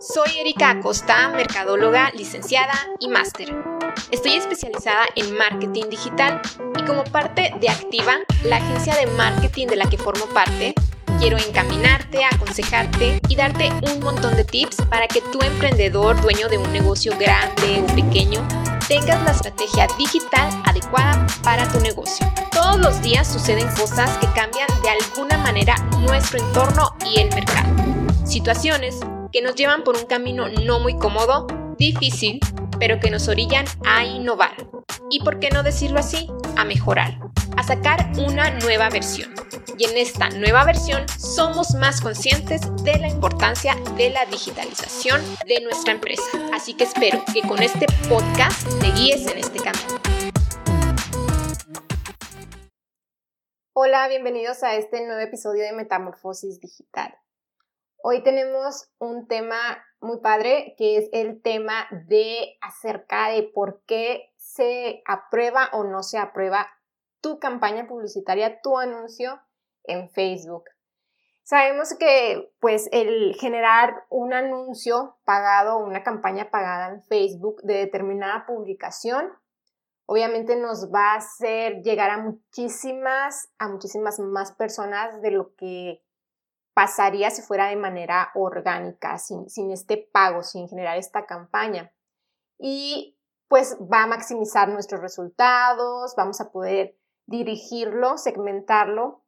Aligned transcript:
Soy 0.00 0.30
Erika 0.38 0.70
Acosta, 0.70 1.28
mercadóloga, 1.28 2.10
licenciada 2.12 2.72
y 3.00 3.08
máster. 3.08 3.54
Estoy 4.10 4.32
especializada 4.32 5.04
en 5.14 5.36
marketing 5.36 5.90
digital 5.90 6.40
y 6.78 6.84
como 6.86 7.04
parte 7.04 7.52
de 7.60 7.68
Activa, 7.68 8.14
la 8.44 8.56
agencia 8.56 8.96
de 8.96 9.06
marketing 9.08 9.66
de 9.66 9.76
la 9.76 9.90
que 9.90 9.98
formo 9.98 10.24
parte, 10.32 10.72
quiero 11.18 11.36
encaminarte, 11.36 12.24
aconsejarte 12.24 13.20
y 13.28 13.36
darte 13.36 13.68
un 13.92 14.00
montón 14.00 14.36
de 14.36 14.44
tips 14.44 14.76
para 14.88 15.06
que 15.06 15.20
tu 15.20 15.38
emprendedor, 15.42 16.18
dueño 16.22 16.48
de 16.48 16.56
un 16.56 16.72
negocio 16.72 17.12
grande 17.18 17.84
o 17.84 17.94
pequeño, 17.94 18.40
tengas 18.88 19.22
la 19.22 19.32
estrategia 19.32 19.86
digital 19.98 20.48
adecuada 20.64 21.26
para 21.42 21.68
tu 21.68 21.78
negocio. 21.80 22.26
Todos 22.52 22.78
los 22.80 23.02
días 23.02 23.30
suceden 23.30 23.68
cosas 23.74 24.16
que 24.16 24.26
cambian 24.28 24.68
de 24.82 24.88
alguna 24.88 25.36
manera 25.36 25.76
nuestro 25.98 26.38
entorno 26.38 26.96
y 27.04 27.20
el 27.20 27.28
mercado. 27.34 27.68
Situaciones 28.24 29.00
que 29.32 29.42
nos 29.42 29.54
llevan 29.54 29.84
por 29.84 29.96
un 29.96 30.06
camino 30.06 30.48
no 30.48 30.80
muy 30.80 30.96
cómodo, 30.96 31.46
difícil, 31.78 32.40
pero 32.78 32.98
que 32.98 33.10
nos 33.10 33.28
orillan 33.28 33.64
a 33.86 34.04
innovar. 34.04 34.56
Y 35.08 35.20
por 35.22 35.38
qué 35.38 35.50
no 35.50 35.62
decirlo 35.62 36.00
así, 36.00 36.28
a 36.56 36.64
mejorar, 36.64 37.18
a 37.56 37.62
sacar 37.62 38.10
una 38.18 38.50
nueva 38.58 38.90
versión. 38.90 39.32
Y 39.78 39.84
en 39.84 39.96
esta 39.96 40.28
nueva 40.30 40.64
versión 40.64 41.08
somos 41.08 41.74
más 41.74 42.00
conscientes 42.00 42.62
de 42.82 42.98
la 42.98 43.08
importancia 43.08 43.76
de 43.96 44.10
la 44.10 44.26
digitalización 44.26 45.22
de 45.46 45.60
nuestra 45.60 45.92
empresa. 45.92 46.22
Así 46.52 46.74
que 46.74 46.84
espero 46.84 47.22
que 47.32 47.42
con 47.42 47.62
este 47.62 47.86
podcast 48.08 48.68
te 48.80 48.90
guíes 48.92 49.26
en 49.26 49.38
este 49.38 49.60
camino. 49.60 50.00
Hola, 53.72 54.08
bienvenidos 54.08 54.62
a 54.62 54.74
este 54.74 55.06
nuevo 55.06 55.20
episodio 55.20 55.62
de 55.62 55.72
Metamorfosis 55.72 56.60
Digital. 56.60 57.19
Hoy 58.02 58.22
tenemos 58.22 58.90
un 58.98 59.26
tema 59.26 59.56
muy 60.00 60.20
padre 60.20 60.74
que 60.78 60.96
es 60.96 61.10
el 61.12 61.42
tema 61.42 61.86
de 62.06 62.56
acerca 62.62 63.28
de 63.28 63.42
por 63.42 63.82
qué 63.84 64.32
se 64.38 65.02
aprueba 65.04 65.68
o 65.74 65.84
no 65.84 66.02
se 66.02 66.16
aprueba 66.16 66.66
tu 67.20 67.38
campaña 67.38 67.86
publicitaria, 67.86 68.62
tu 68.62 68.78
anuncio 68.78 69.38
en 69.84 70.08
Facebook. 70.08 70.64
Sabemos 71.42 71.94
que 71.98 72.50
pues 72.58 72.88
el 72.90 73.36
generar 73.38 74.06
un 74.08 74.32
anuncio 74.32 75.18
pagado, 75.24 75.76
una 75.76 76.02
campaña 76.02 76.50
pagada 76.50 76.94
en 76.94 77.02
Facebook 77.02 77.60
de 77.64 77.74
determinada 77.74 78.46
publicación, 78.46 79.30
obviamente 80.06 80.56
nos 80.56 80.90
va 80.90 81.12
a 81.12 81.16
hacer 81.16 81.82
llegar 81.82 82.08
a 82.08 82.16
muchísimas, 82.16 83.50
a 83.58 83.68
muchísimas 83.68 84.18
más 84.20 84.52
personas 84.52 85.20
de 85.20 85.32
lo 85.32 85.54
que 85.54 86.02
pasaría 86.80 87.30
si 87.30 87.42
fuera 87.42 87.66
de 87.66 87.76
manera 87.76 88.30
orgánica, 88.34 89.18
sin, 89.18 89.50
sin 89.50 89.70
este 89.70 89.98
pago, 89.98 90.42
sin 90.42 90.66
generar 90.66 90.96
esta 90.96 91.26
campaña. 91.26 91.92
Y 92.58 93.18
pues 93.48 93.76
va 93.80 94.04
a 94.04 94.06
maximizar 94.06 94.70
nuestros 94.70 95.02
resultados, 95.02 96.14
vamos 96.16 96.40
a 96.40 96.50
poder 96.50 96.96
dirigirlo, 97.26 98.16
segmentarlo 98.16 99.22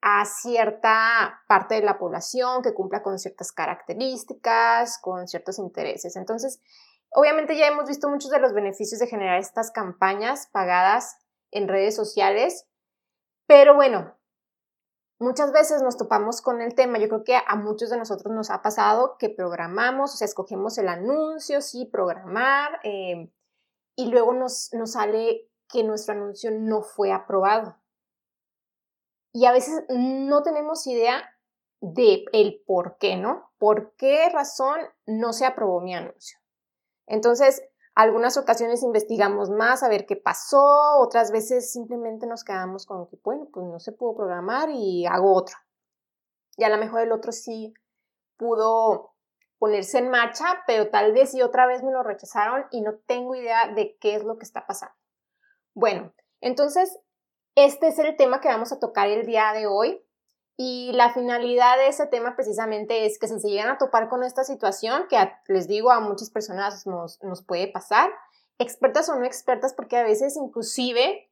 a 0.00 0.24
cierta 0.24 1.44
parte 1.46 1.76
de 1.76 1.82
la 1.82 1.96
población 1.96 2.62
que 2.62 2.74
cumpla 2.74 3.04
con 3.04 3.20
ciertas 3.20 3.52
características, 3.52 4.98
con 5.00 5.28
ciertos 5.28 5.60
intereses. 5.60 6.16
Entonces, 6.16 6.60
obviamente 7.10 7.56
ya 7.56 7.68
hemos 7.68 7.86
visto 7.86 8.08
muchos 8.08 8.32
de 8.32 8.40
los 8.40 8.52
beneficios 8.52 8.98
de 8.98 9.06
generar 9.06 9.38
estas 9.38 9.70
campañas 9.70 10.48
pagadas 10.50 11.18
en 11.52 11.68
redes 11.68 11.94
sociales, 11.94 12.66
pero 13.46 13.76
bueno, 13.76 14.16
Muchas 15.24 15.52
veces 15.52 15.80
nos 15.80 15.96
topamos 15.96 16.42
con 16.42 16.60
el 16.60 16.74
tema, 16.74 16.98
yo 16.98 17.08
creo 17.08 17.24
que 17.24 17.34
a 17.34 17.56
muchos 17.56 17.88
de 17.88 17.96
nosotros 17.96 18.34
nos 18.34 18.50
ha 18.50 18.60
pasado 18.60 19.16
que 19.18 19.30
programamos, 19.30 20.12
o 20.12 20.16
sea, 20.18 20.26
escogemos 20.26 20.76
el 20.76 20.86
anuncio, 20.86 21.62
sí, 21.62 21.86
programar, 21.86 22.78
em, 22.82 23.30
y 23.96 24.10
luego 24.10 24.34
nos, 24.34 24.68
nos 24.74 24.92
sale 24.92 25.48
que 25.66 25.82
nuestro 25.82 26.12
anuncio 26.12 26.50
no 26.50 26.82
fue 26.82 27.10
aprobado. 27.10 27.78
Y 29.32 29.46
a 29.46 29.52
veces 29.52 29.86
no 29.88 30.42
tenemos 30.42 30.86
idea 30.86 31.26
de 31.80 32.26
el 32.34 32.62
por 32.66 32.98
qué, 32.98 33.16
¿no? 33.16 33.50
¿Por 33.56 33.96
qué 33.96 34.28
razón 34.28 34.78
no 35.06 35.32
se 35.32 35.46
aprobó 35.46 35.80
mi 35.80 35.94
anuncio? 35.94 36.38
Entonces, 37.06 37.62
algunas 37.94 38.36
ocasiones 38.36 38.82
investigamos 38.82 39.50
más 39.50 39.82
a 39.82 39.88
ver 39.88 40.06
qué 40.06 40.16
pasó, 40.16 40.98
otras 40.98 41.30
veces 41.30 41.72
simplemente 41.72 42.26
nos 42.26 42.42
quedamos 42.42 42.86
con 42.86 43.06
que, 43.06 43.16
bueno, 43.22 43.48
pues 43.52 43.66
no 43.66 43.78
se 43.78 43.92
pudo 43.92 44.16
programar 44.16 44.68
y 44.70 45.06
hago 45.06 45.34
otro. 45.34 45.56
Y 46.56 46.64
a 46.64 46.68
lo 46.68 46.78
mejor 46.78 47.02
el 47.02 47.12
otro 47.12 47.32
sí 47.32 47.72
pudo 48.36 49.14
ponerse 49.58 49.98
en 49.98 50.10
marcha, 50.10 50.62
pero 50.66 50.90
tal 50.90 51.12
vez 51.12 51.34
y 51.34 51.42
otra 51.42 51.66
vez 51.66 51.82
me 51.82 51.92
lo 51.92 52.02
rechazaron 52.02 52.66
y 52.70 52.82
no 52.82 52.96
tengo 53.06 53.34
idea 53.34 53.72
de 53.72 53.96
qué 54.00 54.16
es 54.16 54.24
lo 54.24 54.38
que 54.38 54.44
está 54.44 54.66
pasando. 54.66 54.94
Bueno, 55.72 56.12
entonces 56.40 56.98
este 57.54 57.88
es 57.88 57.98
el 57.98 58.16
tema 58.16 58.40
que 58.40 58.48
vamos 58.48 58.72
a 58.72 58.80
tocar 58.80 59.08
el 59.08 59.24
día 59.24 59.52
de 59.52 59.66
hoy. 59.66 60.04
Y 60.56 60.92
la 60.92 61.12
finalidad 61.12 61.76
de 61.78 61.88
ese 61.88 62.06
tema 62.06 62.36
precisamente 62.36 63.06
es 63.06 63.18
que 63.18 63.26
si 63.26 63.40
se 63.40 63.48
llegan 63.48 63.68
a 63.68 63.78
topar 63.78 64.08
con 64.08 64.22
esta 64.22 64.44
situación, 64.44 65.06
que 65.08 65.16
les 65.48 65.66
digo 65.66 65.90
a 65.90 66.00
muchas 66.00 66.30
personas 66.30 66.86
nos, 66.86 67.18
puede 67.44 67.66
pasar, 67.66 68.10
expertas 68.58 69.08
o 69.08 69.16
no 69.16 69.24
expertas, 69.24 69.74
porque 69.74 69.96
a 69.96 70.04
veces 70.04 70.36
inclusive 70.36 71.28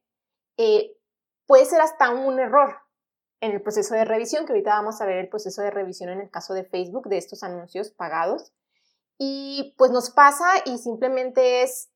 eh, 0.57 0.97
puede 1.45 1.65
ser 1.65 1.79
hasta 1.79 2.11
un 2.11 2.39
error 2.39 2.75
en 3.39 3.51
el 3.51 3.61
proceso 3.61 3.95
de 3.95 4.03
revisión, 4.03 4.45
que 4.45 4.51
ahorita 4.51 4.71
vamos 4.71 4.99
a 4.99 5.05
ver 5.05 5.17
el 5.17 5.29
proceso 5.29 5.61
de 5.61 5.71
revisión 5.71 6.09
en 6.09 6.19
el 6.19 6.29
caso 6.29 6.53
de 6.53 6.65
Facebook 6.65 7.07
de 7.07 7.17
estos 7.17 7.43
anuncios 7.43 7.91
pagados. 7.91 8.51
Y 9.17 9.73
pues 9.77 9.91
nos 9.91 10.09
pasa 10.09 10.45
y 10.65 10.77
simplemente 10.77 11.61
es, 11.61 11.89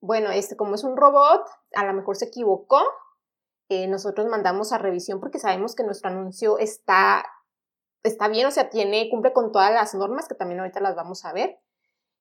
bueno, 0.00 0.30
este 0.30 0.56
como 0.56 0.74
es 0.74 0.84
un 0.84 0.96
robot, 0.96 1.46
a 1.74 1.84
lo 1.84 1.94
mejor 1.94 2.16
se 2.16 2.26
equivocó 2.26 2.82
eh, 3.74 3.88
nosotros 3.88 4.26
mandamos 4.26 4.72
a 4.72 4.78
revisión 4.78 5.20
porque 5.20 5.38
sabemos 5.38 5.74
que 5.74 5.82
nuestro 5.82 6.10
anuncio 6.10 6.58
está, 6.58 7.24
está 8.02 8.28
bien, 8.28 8.46
o 8.46 8.50
sea, 8.50 8.70
tiene, 8.70 9.08
cumple 9.10 9.32
con 9.32 9.52
todas 9.52 9.72
las 9.72 9.94
normas 9.94 10.28
que 10.28 10.34
también 10.34 10.60
ahorita 10.60 10.80
las 10.80 10.94
vamos 10.94 11.24
a 11.24 11.32
ver. 11.32 11.58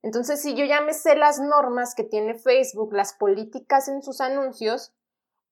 Entonces, 0.02 0.42
si 0.42 0.54
yo 0.56 0.66
ya 0.66 0.82
me 0.82 0.94
sé 0.94 1.16
las 1.16 1.40
normas 1.40 1.96
que 1.96 2.04
tiene 2.04 2.36
Facebook, 2.36 2.94
las 2.94 3.14
políticas 3.14 3.88
en 3.88 4.02
sus 4.02 4.20
anuncios, 4.20 4.94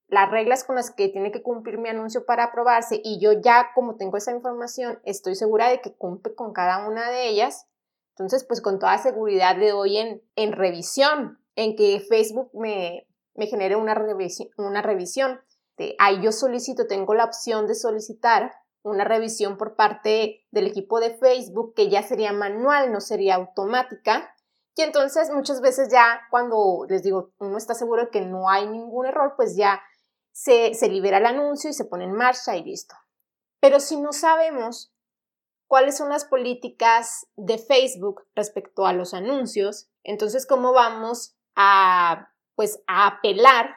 las 0.08 0.30
reglas 0.30 0.64
con 0.64 0.76
las 0.76 0.90
que 0.90 1.08
tiene 1.08 1.32
que 1.32 1.42
cumplir 1.42 1.78
mi 1.78 1.88
anuncio 1.88 2.26
para 2.26 2.44
aprobarse 2.44 3.00
y 3.02 3.18
yo 3.18 3.32
ya 3.32 3.70
como 3.74 3.96
tengo 3.96 4.18
esa 4.18 4.32
información, 4.32 5.00
estoy 5.04 5.34
segura 5.36 5.68
de 5.68 5.80
que 5.80 5.94
cumple 5.94 6.34
con 6.34 6.52
cada 6.52 6.86
una 6.86 7.10
de 7.10 7.28
ellas, 7.28 7.66
entonces 8.10 8.44
pues 8.44 8.60
con 8.60 8.78
toda 8.78 8.98
seguridad 8.98 9.56
le 9.56 9.70
doy 9.70 9.96
en, 9.96 10.22
en 10.36 10.52
revisión, 10.52 11.38
en 11.56 11.76
que 11.76 12.00
Facebook 12.00 12.50
me, 12.52 13.06
me 13.34 13.46
genere 13.46 13.76
una, 13.76 13.94
revisión, 13.94 14.48
una 14.56 14.82
revisión. 14.82 15.40
Este, 15.76 15.96
ahí 15.98 16.22
yo 16.22 16.32
solicito, 16.32 16.86
tengo 16.86 17.14
la 17.14 17.24
opción 17.24 17.66
de 17.66 17.74
solicitar 17.74 18.52
una 18.82 19.04
revisión 19.04 19.56
por 19.56 19.76
parte 19.76 20.44
del 20.50 20.66
equipo 20.66 21.00
de 21.00 21.16
Facebook 21.16 21.74
que 21.74 21.88
ya 21.88 22.02
sería 22.02 22.32
manual, 22.32 22.92
no 22.92 23.00
sería 23.00 23.36
automática. 23.36 24.34
Y 24.74 24.82
entonces 24.82 25.30
muchas 25.30 25.60
veces 25.60 25.88
ya 25.90 26.22
cuando 26.30 26.84
les 26.88 27.02
digo, 27.02 27.32
uno 27.38 27.58
está 27.58 27.74
seguro 27.74 28.04
de 28.04 28.10
que 28.10 28.22
no 28.22 28.48
hay 28.48 28.66
ningún 28.66 29.06
error, 29.06 29.34
pues 29.36 29.56
ya 29.56 29.80
se, 30.32 30.74
se 30.74 30.88
libera 30.88 31.18
el 31.18 31.26
anuncio 31.26 31.70
y 31.70 31.74
se 31.74 31.84
pone 31.84 32.04
en 32.04 32.12
marcha 32.12 32.56
y 32.56 32.64
listo. 32.64 32.94
Pero 33.60 33.78
si 33.80 34.00
no 34.00 34.12
sabemos 34.12 34.92
cuáles 35.68 35.96
son 35.96 36.08
las 36.08 36.24
políticas 36.24 37.26
de 37.36 37.58
Facebook 37.58 38.26
respecto 38.34 38.86
a 38.86 38.92
los 38.92 39.14
anuncios, 39.14 39.90
entonces 40.02 40.46
cómo 40.46 40.72
vamos 40.72 41.36
a 41.54 42.28
pues 42.54 42.82
a 42.86 43.06
apelar 43.06 43.74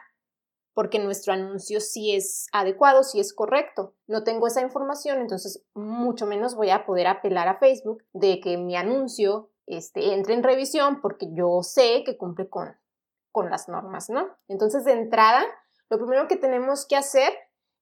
porque 0.76 0.98
nuestro 0.98 1.32
anuncio 1.32 1.80
sí 1.80 2.14
es 2.14 2.48
adecuado, 2.52 3.02
sí 3.02 3.18
es 3.18 3.32
correcto. 3.32 3.94
No 4.06 4.24
tengo 4.24 4.46
esa 4.46 4.60
información, 4.60 5.22
entonces 5.22 5.64
mucho 5.72 6.26
menos 6.26 6.54
voy 6.54 6.68
a 6.68 6.84
poder 6.84 7.06
apelar 7.06 7.48
a 7.48 7.58
Facebook 7.58 8.04
de 8.12 8.40
que 8.40 8.58
mi 8.58 8.76
anuncio 8.76 9.48
este, 9.64 10.12
entre 10.12 10.34
en 10.34 10.42
revisión 10.42 11.00
porque 11.00 11.28
yo 11.32 11.62
sé 11.62 12.02
que 12.04 12.18
cumple 12.18 12.50
con, 12.50 12.76
con 13.32 13.48
las 13.48 13.70
normas, 13.70 14.10
¿no? 14.10 14.28
Entonces, 14.48 14.84
de 14.84 14.92
entrada, 14.92 15.46
lo 15.88 15.96
primero 15.96 16.28
que 16.28 16.36
tenemos 16.36 16.84
que 16.86 16.96
hacer 16.96 17.32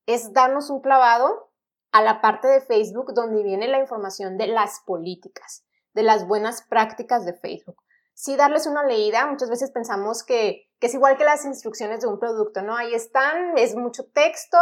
es 0.07 0.33
darnos 0.33 0.71
un 0.71 0.81
clavado 0.81 1.51
a 1.91 2.01
la 2.01 2.21
parte 2.21 2.47
de 2.47 2.61
Facebook 2.61 3.13
donde 3.13 3.43
viene 3.43 3.67
la 3.67 3.81
información 3.81 4.39
de 4.39 4.47
las 4.47 4.83
políticas, 4.87 5.67
de 5.95 6.05
las 6.05 6.29
buenas 6.29 6.63
prácticas 6.63 7.27
de 7.27 7.35
Facebook 7.35 7.84
sí 8.15 8.37
darles 8.37 8.67
una 8.67 8.85
leída. 8.85 9.27
Muchas 9.27 9.51
veces 9.51 9.71
pensamos 9.71 10.23
que, 10.23 10.71
es 10.81 10.95
igual 10.95 11.17
que 11.17 11.25
las 11.25 11.45
instrucciones 11.45 12.01
de 12.01 12.09
un 12.09 12.19
producto, 12.19 12.63
¿no? 12.63 12.77
Ahí 12.77 12.95
están, 12.95 13.57
es 13.57 13.75
mucho 13.75 14.05
texto, 14.05 14.59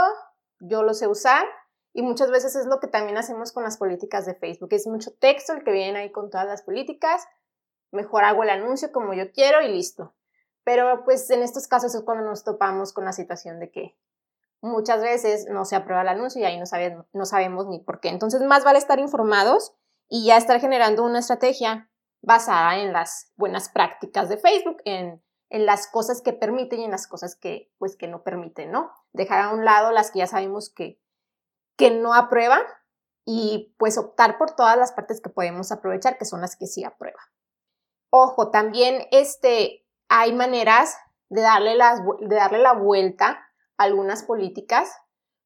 yo 0.60 0.82
lo 0.82 0.94
sé 0.94 1.06
usar. 1.06 1.44
Y 1.92 2.02
muchas 2.02 2.30
veces 2.30 2.56
es 2.56 2.66
lo 2.66 2.80
que 2.80 2.86
también 2.86 3.18
hacemos 3.18 3.52
con 3.52 3.64
las 3.64 3.76
políticas 3.76 4.24
de 4.24 4.34
Facebook. 4.34 4.68
Es 4.72 4.86
mucho 4.86 5.12
texto 5.12 5.52
el 5.52 5.62
que 5.62 5.72
viene 5.72 5.98
ahí 5.98 6.12
con 6.12 6.30
todas 6.30 6.46
las 6.46 6.62
políticas. 6.62 7.26
Mejor 7.90 8.24
hago 8.24 8.44
el 8.44 8.50
anuncio 8.50 8.92
como 8.92 9.12
yo 9.12 9.30
quiero 9.32 9.60
y 9.60 9.68
listo. 9.68 10.14
Pero 10.64 11.04
pues 11.04 11.28
en 11.30 11.42
estos 11.42 11.68
casos 11.68 11.94
es 11.94 12.02
cuando 12.02 12.24
nos 12.24 12.44
topamos 12.44 12.92
con 12.92 13.04
la 13.04 13.12
situación 13.12 13.58
de 13.58 13.70
que 13.70 13.98
muchas 14.62 15.02
veces 15.02 15.46
no 15.50 15.64
se 15.64 15.76
aprueba 15.76 16.02
el 16.02 16.08
anuncio 16.08 16.40
y 16.40 16.44
ahí 16.44 16.58
no, 16.58 16.64
no 17.12 17.26
sabemos 17.26 17.66
ni 17.66 17.80
por 17.80 18.00
qué. 18.00 18.08
Entonces 18.08 18.40
más 18.40 18.64
vale 18.64 18.78
estar 18.78 18.98
informados 18.98 19.74
y 20.08 20.24
ya 20.24 20.36
estar 20.36 20.60
generando 20.60 21.04
una 21.04 21.18
estrategia 21.18 21.90
basada 22.22 22.78
en 22.78 22.92
las 22.92 23.32
buenas 23.36 23.68
prácticas 23.68 24.28
de 24.28 24.38
Facebook, 24.38 24.78
en, 24.84 25.22
en 25.50 25.66
las 25.66 25.86
cosas 25.86 26.22
que 26.22 26.32
permiten 26.32 26.80
y 26.80 26.84
en 26.84 26.90
las 26.90 27.06
cosas 27.06 27.36
que, 27.36 27.70
pues, 27.78 27.96
que 27.96 28.08
no 28.08 28.22
permiten, 28.22 28.70
¿no? 28.70 28.90
Dejar 29.12 29.40
a 29.40 29.50
un 29.50 29.64
lado 29.64 29.92
las 29.92 30.10
que 30.10 30.20
ya 30.20 30.26
sabemos 30.26 30.70
que, 30.70 31.00
que 31.76 31.90
no 31.90 32.14
aprueban 32.14 32.62
y 33.24 33.74
pues 33.78 33.98
optar 33.98 34.38
por 34.38 34.52
todas 34.52 34.76
las 34.76 34.92
partes 34.92 35.20
que 35.20 35.30
podemos 35.30 35.70
aprovechar, 35.72 36.18
que 36.18 36.24
son 36.24 36.40
las 36.40 36.56
que 36.56 36.66
sí 36.66 36.84
aprueba. 36.84 37.20
Ojo, 38.10 38.50
también 38.50 39.06
este, 39.10 39.86
hay 40.08 40.32
maneras 40.32 40.96
de 41.28 41.40
darle, 41.40 41.76
las, 41.76 42.00
de 42.20 42.36
darle 42.36 42.58
la 42.58 42.74
vuelta 42.74 43.48
a 43.78 43.84
algunas 43.84 44.22
políticas 44.22 44.92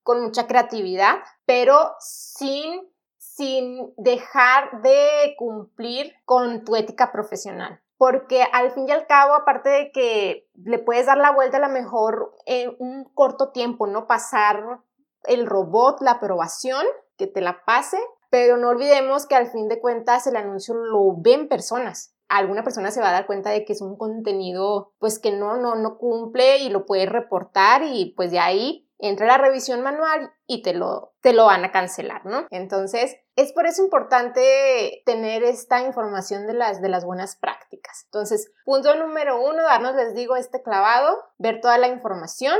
con 0.02 0.22
mucha 0.22 0.46
creatividad, 0.46 1.16
pero 1.44 1.94
sin, 2.00 2.88
sin 3.36 3.92
dejar 3.98 4.80
de 4.80 5.34
cumplir 5.36 6.14
con 6.24 6.64
tu 6.64 6.74
ética 6.74 7.12
profesional. 7.12 7.80
Porque 7.98 8.44
al 8.52 8.72
fin 8.72 8.88
y 8.88 8.92
al 8.92 9.06
cabo, 9.06 9.34
aparte 9.34 9.68
de 9.68 9.92
que 9.92 10.48
le 10.54 10.78
puedes 10.78 11.06
dar 11.06 11.18
la 11.18 11.32
vuelta 11.32 11.58
a 11.58 11.60
lo 11.60 11.68
mejor 11.68 12.34
en 12.46 12.74
un 12.78 13.04
corto 13.04 13.50
tiempo, 13.52 13.86
¿no? 13.86 14.06
Pasar 14.06 14.80
el 15.24 15.46
robot, 15.46 16.00
la 16.00 16.12
aprobación, 16.12 16.84
que 17.18 17.26
te 17.26 17.40
la 17.40 17.64
pase, 17.64 17.98
pero 18.30 18.56
no 18.56 18.68
olvidemos 18.68 19.26
que 19.26 19.34
al 19.34 19.48
fin 19.48 19.68
de 19.68 19.80
cuentas 19.80 20.26
el 20.26 20.36
anuncio 20.36 20.74
lo 20.74 21.14
ven 21.16 21.48
personas. 21.48 22.14
Alguna 22.28 22.64
persona 22.64 22.90
se 22.90 23.00
va 23.00 23.10
a 23.10 23.12
dar 23.12 23.26
cuenta 23.26 23.50
de 23.50 23.64
que 23.64 23.72
es 23.72 23.80
un 23.80 23.96
contenido 23.96 24.92
pues 24.98 25.18
que 25.18 25.30
no, 25.30 25.56
no, 25.56 25.74
no 25.74 25.98
cumple 25.98 26.58
y 26.58 26.70
lo 26.70 26.84
puedes 26.84 27.08
reportar 27.08 27.82
y 27.84 28.14
pues 28.16 28.30
de 28.30 28.38
ahí 28.38 28.85
entra 28.98 29.26
la 29.26 29.38
revisión 29.38 29.82
manual 29.82 30.32
y 30.46 30.62
te 30.62 30.74
lo, 30.74 31.14
te 31.20 31.32
lo 31.32 31.46
van 31.46 31.64
a 31.64 31.72
cancelar, 31.72 32.24
¿no? 32.24 32.46
Entonces, 32.50 33.16
es 33.36 33.52
por 33.52 33.66
eso 33.66 33.82
importante 33.82 35.02
tener 35.04 35.42
esta 35.44 35.82
información 35.82 36.46
de 36.46 36.54
las, 36.54 36.80
de 36.80 36.88
las 36.88 37.04
buenas 37.04 37.36
prácticas. 37.36 38.04
Entonces, 38.06 38.52
punto 38.64 38.94
número 38.94 39.40
uno, 39.40 39.62
darnos, 39.62 39.94
les 39.94 40.14
digo, 40.14 40.36
este 40.36 40.62
clavado, 40.62 41.18
ver 41.38 41.60
toda 41.60 41.78
la 41.78 41.88
información, 41.88 42.58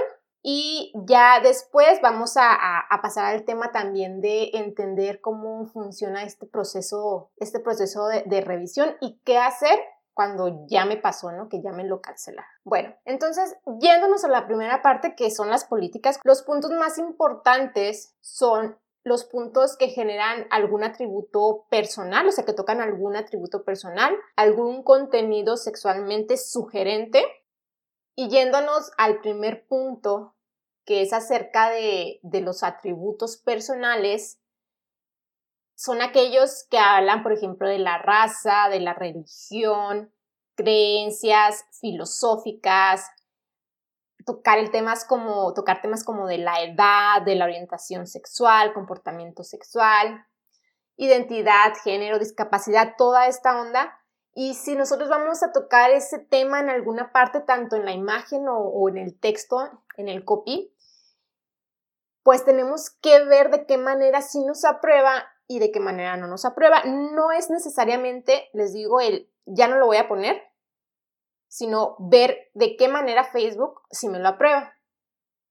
y 0.48 0.92
ya 0.94 1.40
después 1.40 2.00
vamos 2.00 2.34
a, 2.36 2.86
pasar 3.02 3.34
al 3.34 3.44
tema 3.44 3.72
también 3.72 4.20
de 4.20 4.50
entender 4.54 5.20
cómo 5.20 5.66
funciona 5.66 6.22
este 6.22 6.46
proceso, 6.46 7.32
este 7.38 7.58
proceso 7.58 8.06
de, 8.06 8.40
revisión 8.42 8.94
y 9.00 9.18
qué 9.24 9.38
hacer 9.38 9.76
cuando 10.16 10.64
ya 10.66 10.86
me 10.86 10.96
pasó, 10.96 11.30
¿no? 11.30 11.50
Que 11.50 11.60
ya 11.60 11.72
me 11.72 11.84
lo 11.84 12.00
cancelaron. 12.00 12.50
Bueno, 12.64 12.96
entonces, 13.04 13.54
yéndonos 13.80 14.24
a 14.24 14.28
la 14.28 14.46
primera 14.46 14.80
parte, 14.80 15.14
que 15.14 15.30
son 15.30 15.50
las 15.50 15.66
políticas, 15.66 16.18
los 16.24 16.40
puntos 16.42 16.70
más 16.70 16.96
importantes 16.96 18.16
son 18.22 18.78
los 19.04 19.24
puntos 19.24 19.76
que 19.76 19.88
generan 19.88 20.46
algún 20.50 20.84
atributo 20.84 21.66
personal, 21.68 22.26
o 22.26 22.32
sea, 22.32 22.46
que 22.46 22.54
tocan 22.54 22.80
algún 22.80 23.14
atributo 23.14 23.62
personal, 23.62 24.16
algún 24.36 24.82
contenido 24.82 25.58
sexualmente 25.58 26.38
sugerente. 26.38 27.22
Y 28.14 28.30
yéndonos 28.30 28.92
al 28.96 29.20
primer 29.20 29.66
punto, 29.66 30.34
que 30.86 31.02
es 31.02 31.12
acerca 31.12 31.68
de, 31.68 32.20
los 32.40 32.62
atributos 32.62 33.36
personales, 33.36 34.40
son 35.76 36.00
aquellos 36.00 36.66
que 36.70 36.78
hablan, 36.78 37.22
por 37.22 37.32
ejemplo, 37.32 37.68
de 37.68 37.78
la 37.78 37.98
raza, 37.98 38.68
de 38.70 38.80
la 38.80 38.94
religión, 38.94 40.10
creencias 40.54 41.66
filosóficas, 41.80 43.06
tocar 44.24 44.58
el 44.58 44.70
temas 44.70 45.04
como, 45.04 45.52
tocar 45.52 45.82
temas 45.82 46.02
como 46.02 46.26
de 46.26 46.38
la 46.38 46.62
edad, 46.62 47.22
de 47.22 47.36
la 47.36 47.44
orientación 47.44 48.06
sexual, 48.06 48.72
comportamiento 48.72 49.44
sexual, 49.44 50.26
identidad, 50.96 51.74
género, 51.84 52.18
discapacidad, 52.18 52.94
toda 52.96 53.26
esta 53.28 53.60
onda. 53.60 54.00
Y 54.34 54.54
si 54.54 54.76
nosotros 54.76 55.10
vamos 55.10 55.42
a 55.42 55.52
tocar 55.52 55.90
ese 55.90 56.18
tema 56.18 56.58
en 56.58 56.70
alguna 56.70 57.12
parte, 57.12 57.40
tanto 57.40 57.76
en 57.76 57.84
la 57.84 57.92
imagen 57.92 58.48
o, 58.48 58.58
o 58.60 58.88
en 58.88 58.96
el 58.96 59.18
texto, 59.18 59.58
en 59.98 60.08
el 60.08 60.24
copy, 60.24 60.72
pues 62.22 62.46
tenemos 62.46 62.90
que 63.02 63.24
ver 63.26 63.50
de 63.50 63.66
qué 63.66 63.76
manera 63.76 64.22
sí 64.22 64.42
nos 64.44 64.64
aprueba 64.64 65.35
y 65.48 65.58
de 65.58 65.70
qué 65.70 65.80
manera 65.80 66.16
no 66.16 66.26
nos 66.26 66.44
aprueba. 66.44 66.82
No 66.84 67.32
es 67.32 67.50
necesariamente, 67.50 68.48
les 68.52 68.72
digo, 68.72 69.00
el 69.00 69.30
ya 69.44 69.68
no 69.68 69.76
lo 69.76 69.86
voy 69.86 69.96
a 69.96 70.08
poner, 70.08 70.42
sino 71.48 71.96
ver 71.98 72.50
de 72.54 72.76
qué 72.76 72.88
manera 72.88 73.24
Facebook 73.24 73.82
sí 73.90 74.08
me 74.08 74.18
lo 74.18 74.28
aprueba, 74.28 74.74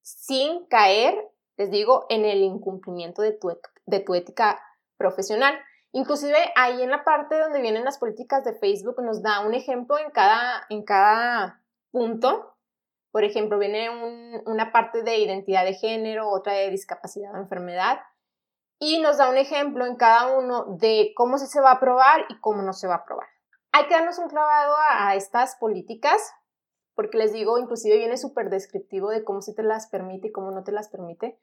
sin 0.02 0.66
caer, 0.68 1.16
les 1.58 1.72
digo, 1.72 2.06
en 2.10 2.26
el 2.26 2.40
incumplimiento 2.40 3.22
de 3.22 3.32
tu, 3.32 3.58
de 3.86 4.00
tu 4.02 4.14
ética 4.14 4.62
profesional. 4.98 5.58
Inclusive 5.94 6.38
ahí 6.56 6.82
en 6.82 6.92
la 6.92 7.06
parte 7.06 7.40
donde 7.40 7.62
vienen 7.62 7.86
las 7.86 7.98
políticas 7.98 8.44
de 8.44 8.54
Facebook 8.54 9.02
nos 9.02 9.22
da 9.22 9.40
un 9.40 9.54
ejemplo 9.54 9.98
en 9.98 10.12
cada, 10.12 10.66
en 10.70 10.84
cada 10.84 11.62
punto 11.92 12.56
por 13.16 13.24
ejemplo, 13.24 13.58
viene 13.58 13.90
una 14.46 14.74
parte 14.74 15.02
de 15.02 15.20
identidad 15.20 15.64
de 15.64 15.74
género, 15.74 16.30
otra 16.30 16.52
de 16.52 16.70
discapacidad 16.70 17.34
o 17.34 17.38
enfermedad, 17.38 18.02
y 18.80 19.00
nos 19.00 19.18
da 19.18 19.30
un 19.30 19.38
ejemplo 19.38 19.86
en 19.86 19.96
cada 19.96 20.38
uno 20.38 20.66
de 20.78 21.14
cómo 21.16 21.38
se 21.38 21.62
va 21.62 21.72
a 21.72 21.76
aprobar 21.76 22.26
y 22.30 22.40
cómo 22.40 22.62
no 22.62 22.74
se 22.74 22.88
va 22.88 22.96
a 22.96 22.98
aprobar. 22.98 23.28
Hay 23.72 23.88
que 23.88 23.94
darnos 23.94 24.20
un 24.20 24.30
clavado 24.30 24.76
a, 24.90 25.16
estas 25.16 25.56
políticas, 25.58 26.32
porque 26.94 27.18
les 27.18 27.34
digo, 27.34 27.58
inclusive 27.58 27.98
viene 27.98 28.18
súper 28.18 28.50
descriptivo 28.50 29.10
de 29.10 29.24
cómo 29.24 29.42
se 29.42 29.54
te 29.54 29.64
las 29.64 29.88
permite 29.88 30.28
y 30.28 30.32
cómo 30.32 30.52
no 30.52 30.64
te 30.64 30.72
las 30.72 30.90
permite, 30.90 31.38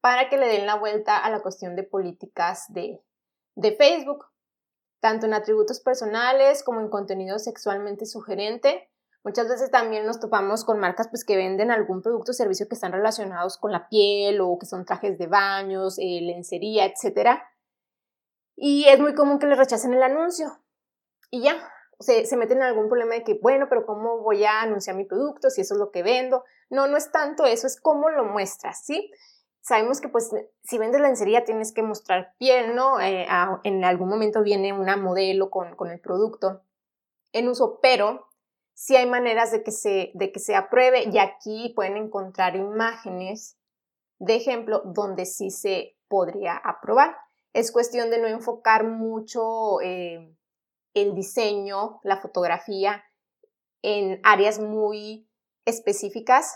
para 0.00 0.28
que 0.28 0.36
le 0.36 0.46
den 0.48 0.66
la 0.66 0.76
vuelta 0.76 1.16
a 1.16 1.30
la 1.30 1.42
cuestión 1.42 1.76
de 1.76 1.84
políticas 1.84 2.64
de, 2.72 3.00
de 3.54 3.72
Facebook, 3.72 4.26
tanto 5.00 5.26
en 5.26 5.34
atributos 5.34 5.80
personales 5.80 6.64
como 6.64 6.80
en 6.80 6.88
contenido 6.88 7.38
sexualmente 7.38 8.06
sugerente, 8.06 8.90
Muchas 9.26 9.48
veces 9.48 9.72
también 9.72 10.06
nos 10.06 10.20
topamos 10.20 10.64
con 10.64 10.78
marcas 10.78 11.08
pues, 11.08 11.24
que 11.24 11.36
venden 11.36 11.72
algún 11.72 12.00
producto 12.00 12.30
o 12.30 12.32
servicio 12.32 12.68
que 12.68 12.76
están 12.76 12.92
relacionados 12.92 13.58
con 13.58 13.72
la 13.72 13.88
piel 13.88 14.40
o 14.40 14.56
que 14.56 14.66
son 14.66 14.84
trajes 14.84 15.18
de 15.18 15.26
baños, 15.26 15.98
eh, 15.98 16.20
lencería, 16.22 16.84
etc. 16.86 17.40
Y 18.54 18.84
es 18.84 19.00
muy 19.00 19.16
común 19.16 19.40
que 19.40 19.48
les 19.48 19.58
rechacen 19.58 19.92
el 19.92 20.02
anuncio. 20.04 20.60
Y 21.28 21.42
ya, 21.42 21.56
se, 21.98 22.24
se 22.24 22.36
meten 22.36 22.58
en 22.58 22.66
algún 22.68 22.86
problema 22.86 23.14
de 23.14 23.24
que, 23.24 23.36
bueno, 23.42 23.66
pero 23.68 23.84
¿cómo 23.84 24.22
voy 24.22 24.44
a 24.44 24.60
anunciar 24.60 24.94
mi 24.94 25.06
producto 25.06 25.50
si 25.50 25.62
eso 25.62 25.74
es 25.74 25.80
lo 25.80 25.90
que 25.90 26.04
vendo? 26.04 26.44
No, 26.70 26.86
no 26.86 26.96
es 26.96 27.10
tanto 27.10 27.46
eso, 27.46 27.66
es 27.66 27.80
cómo 27.80 28.10
lo 28.10 28.26
muestras, 28.26 28.84
¿sí? 28.84 29.10
Sabemos 29.60 30.00
que 30.00 30.08
pues 30.08 30.30
si 30.62 30.78
vendes 30.78 31.00
lencería 31.00 31.42
tienes 31.42 31.74
que 31.74 31.82
mostrar 31.82 32.32
piel, 32.38 32.76
¿no? 32.76 33.00
Eh, 33.00 33.26
en 33.64 33.84
algún 33.84 34.08
momento 34.08 34.44
viene 34.44 34.72
una 34.72 34.96
modelo 34.96 35.50
con, 35.50 35.74
con 35.74 35.90
el 35.90 35.98
producto 35.98 36.62
en 37.32 37.48
uso, 37.48 37.80
pero 37.82 38.25
si 38.76 38.94
hay 38.94 39.06
maneras 39.06 39.52
de 39.52 39.62
que, 39.62 39.72
se, 39.72 40.10
de 40.12 40.30
que 40.30 40.38
se 40.38 40.54
apruebe 40.54 41.04
y 41.10 41.16
aquí 41.16 41.72
pueden 41.74 41.96
encontrar 41.96 42.56
imágenes 42.56 43.58
de 44.18 44.36
ejemplo 44.36 44.82
donde 44.84 45.24
sí 45.24 45.50
se 45.50 45.96
podría 46.08 46.56
aprobar. 46.58 47.16
Es 47.54 47.72
cuestión 47.72 48.10
de 48.10 48.18
no 48.18 48.26
enfocar 48.26 48.84
mucho 48.84 49.80
eh, 49.80 50.30
el 50.92 51.14
diseño, 51.14 52.00
la 52.02 52.18
fotografía 52.18 53.02
en 53.80 54.20
áreas 54.24 54.58
muy 54.58 55.26
específicas, 55.64 56.54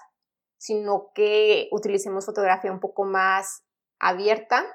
sino 0.58 1.12
que 1.14 1.68
utilicemos 1.72 2.26
fotografía 2.26 2.70
un 2.70 2.80
poco 2.80 3.04
más 3.04 3.64
abierta. 3.98 4.66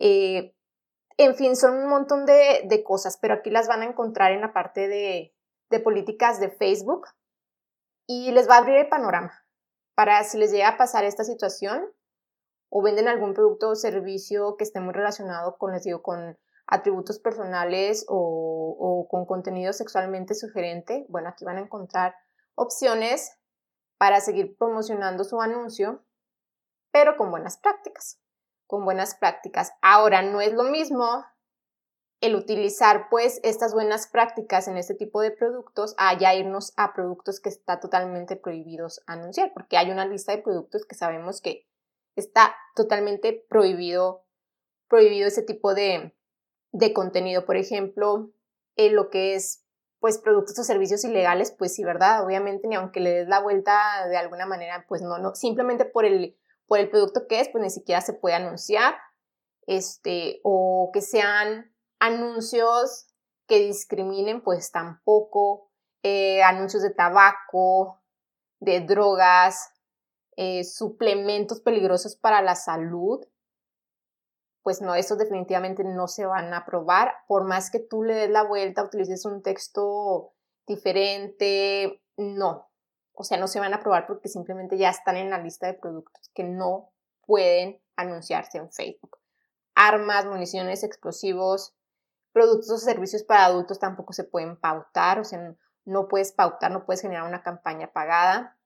Eh, 0.00 0.56
en 1.18 1.34
fin, 1.34 1.56
son 1.56 1.74
un 1.74 1.90
montón 1.90 2.24
de, 2.24 2.62
de, 2.64 2.82
cosas, 2.82 3.18
pero 3.20 3.34
aquí 3.34 3.50
las 3.50 3.68
van 3.68 3.82
a 3.82 3.86
encontrar 3.86 4.32
en 4.32 4.40
la 4.40 4.54
parte 4.54 4.88
de, 4.88 5.34
de 5.70 5.80
políticas 5.80 6.40
de 6.40 6.50
Facebook 6.50 7.06
y 8.06 8.32
les 8.32 8.48
va 8.48 8.56
a 8.56 8.58
abrir 8.58 8.76
el 8.76 8.88
panorama 8.88 9.32
para 9.94 10.22
si 10.24 10.38
les 10.38 10.50
llega 10.50 10.68
a 10.68 10.76
pasar 10.76 11.04
esta 11.04 11.24
situación 11.24 11.86
o 12.68 12.82
venden 12.82 13.08
algún 13.08 13.34
producto 13.34 13.70
o 13.70 13.74
servicio 13.76 14.56
que 14.56 14.64
esté 14.64 14.80
muy 14.80 14.92
relacionado 14.92 15.56
con, 15.58 15.72
les 15.72 15.84
digo, 15.84 16.02
con 16.02 16.38
atributos 16.66 17.18
personales 17.18 18.04
o, 18.08 18.76
o 18.78 19.08
con 19.08 19.26
contenido 19.26 19.72
sexualmente 19.72 20.34
sugerente, 20.34 21.04
bueno, 21.08 21.28
aquí 21.28 21.44
van 21.44 21.56
a 21.56 21.62
encontrar 21.62 22.14
opciones 22.54 23.36
para 23.98 24.20
seguir 24.20 24.56
promocionando 24.56 25.24
su 25.24 25.40
anuncio, 25.40 26.04
pero 26.92 27.16
con 27.16 27.30
buenas 27.30 27.58
prácticas, 27.58 28.20
con 28.66 28.84
buenas 28.84 29.14
prácticas. 29.16 29.72
Ahora, 29.82 30.22
no 30.22 30.40
es 30.40 30.52
lo 30.52 30.64
mismo 30.64 31.24
el 32.20 32.34
utilizar 32.34 33.08
pues 33.08 33.40
estas 33.42 33.72
buenas 33.72 34.06
prácticas 34.06 34.68
en 34.68 34.76
este 34.76 34.94
tipo 34.94 35.22
de 35.22 35.30
productos 35.30 35.94
a 35.96 36.18
ya 36.18 36.34
irnos 36.34 36.72
a 36.76 36.92
productos 36.92 37.40
que 37.40 37.48
está 37.48 37.80
totalmente 37.80 38.36
prohibidos 38.36 39.02
anunciar, 39.06 39.52
porque 39.54 39.78
hay 39.78 39.90
una 39.90 40.04
lista 40.04 40.32
de 40.32 40.42
productos 40.42 40.84
que 40.84 40.94
sabemos 40.94 41.40
que 41.40 41.66
está 42.16 42.54
totalmente 42.74 43.44
prohibido, 43.48 44.26
prohibido 44.88 45.28
ese 45.28 45.42
tipo 45.42 45.74
de, 45.74 46.14
de 46.72 46.92
contenido. 46.92 47.46
Por 47.46 47.56
ejemplo, 47.56 48.30
en 48.76 48.96
lo 48.96 49.08
que 49.08 49.34
es 49.34 49.64
pues 49.98 50.18
productos 50.18 50.58
o 50.58 50.64
servicios 50.64 51.04
ilegales, 51.04 51.52
pues 51.52 51.74
sí, 51.74 51.84
¿verdad? 51.84 52.24
Obviamente, 52.24 52.66
ni 52.66 52.74
aunque 52.74 53.00
le 53.00 53.10
des 53.10 53.28
la 53.28 53.40
vuelta 53.40 54.08
de 54.08 54.16
alguna 54.16 54.46
manera, 54.46 54.86
pues 54.88 55.02
no, 55.02 55.18
no, 55.18 55.34
simplemente 55.34 55.84
por 55.84 56.06
el, 56.06 56.38
por 56.66 56.78
el 56.78 56.88
producto 56.88 57.26
que 57.28 57.40
es, 57.40 57.50
pues 57.50 57.62
ni 57.62 57.70
siquiera 57.70 58.00
se 58.00 58.14
puede 58.14 58.34
anunciar, 58.34 58.94
este, 59.66 60.40
o 60.42 60.90
que 60.92 61.02
sean 61.02 61.70
anuncios 62.00 63.06
que 63.46 63.60
discriminen, 63.60 64.42
pues 64.42 64.72
tampoco. 64.72 65.70
Eh, 66.02 66.42
anuncios 66.42 66.82
de 66.82 66.90
tabaco, 66.90 68.00
de 68.58 68.80
drogas, 68.80 69.70
eh, 70.36 70.64
suplementos 70.64 71.60
peligrosos 71.60 72.16
para 72.16 72.40
la 72.40 72.54
salud, 72.54 73.20
pues 74.62 74.80
no, 74.80 74.94
estos 74.94 75.18
definitivamente 75.18 75.84
no 75.84 76.06
se 76.06 76.26
van 76.26 76.52
a 76.54 76.58
aprobar, 76.58 77.14
por 77.26 77.44
más 77.44 77.70
que 77.70 77.80
tú 77.80 78.02
le 78.02 78.14
des 78.14 78.30
la 78.30 78.42
vuelta, 78.42 78.84
utilices 78.84 79.24
un 79.24 79.42
texto 79.42 80.32
diferente, 80.66 82.02
no, 82.16 82.70
o 83.12 83.24
sea, 83.24 83.38
no 83.38 83.48
se 83.48 83.60
van 83.60 83.74
a 83.74 83.76
aprobar 83.76 84.06
porque 84.06 84.28
simplemente 84.28 84.78
ya 84.78 84.90
están 84.90 85.16
en 85.16 85.30
la 85.30 85.38
lista 85.38 85.66
de 85.66 85.74
productos 85.74 86.30
que 86.34 86.44
no 86.44 86.92
pueden 87.26 87.82
anunciarse 87.96 88.58
en 88.58 88.70
Facebook. 88.70 89.18
Armas, 89.74 90.26
municiones, 90.26 90.84
explosivos, 90.84 91.74
productos 92.32 92.70
o 92.70 92.78
servicios 92.78 93.22
para 93.22 93.44
adultos 93.44 93.78
tampoco 93.78 94.12
se 94.12 94.24
pueden 94.24 94.56
pautar, 94.56 95.18
o 95.18 95.24
sea, 95.24 95.54
no 95.84 96.08
puedes 96.08 96.32
pautar, 96.32 96.70
no 96.70 96.84
puedes 96.84 97.02
generar 97.02 97.24
una 97.24 97.42
campaña 97.42 97.92
pagada. 97.92 98.56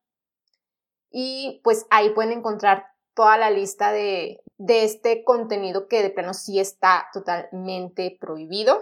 Y 1.09 1.61
pues 1.63 1.85
ahí 1.89 2.09
pueden 2.11 2.33
encontrar 2.33 2.87
toda 3.13 3.37
la 3.37 3.49
lista 3.49 3.91
de, 3.91 4.41
de 4.57 4.83
este 4.83 5.23
contenido 5.23 5.87
que 5.87 6.03
de 6.03 6.09
plano 6.09 6.33
sí 6.33 6.59
está 6.59 7.07
totalmente 7.13 8.17
prohibido. 8.19 8.81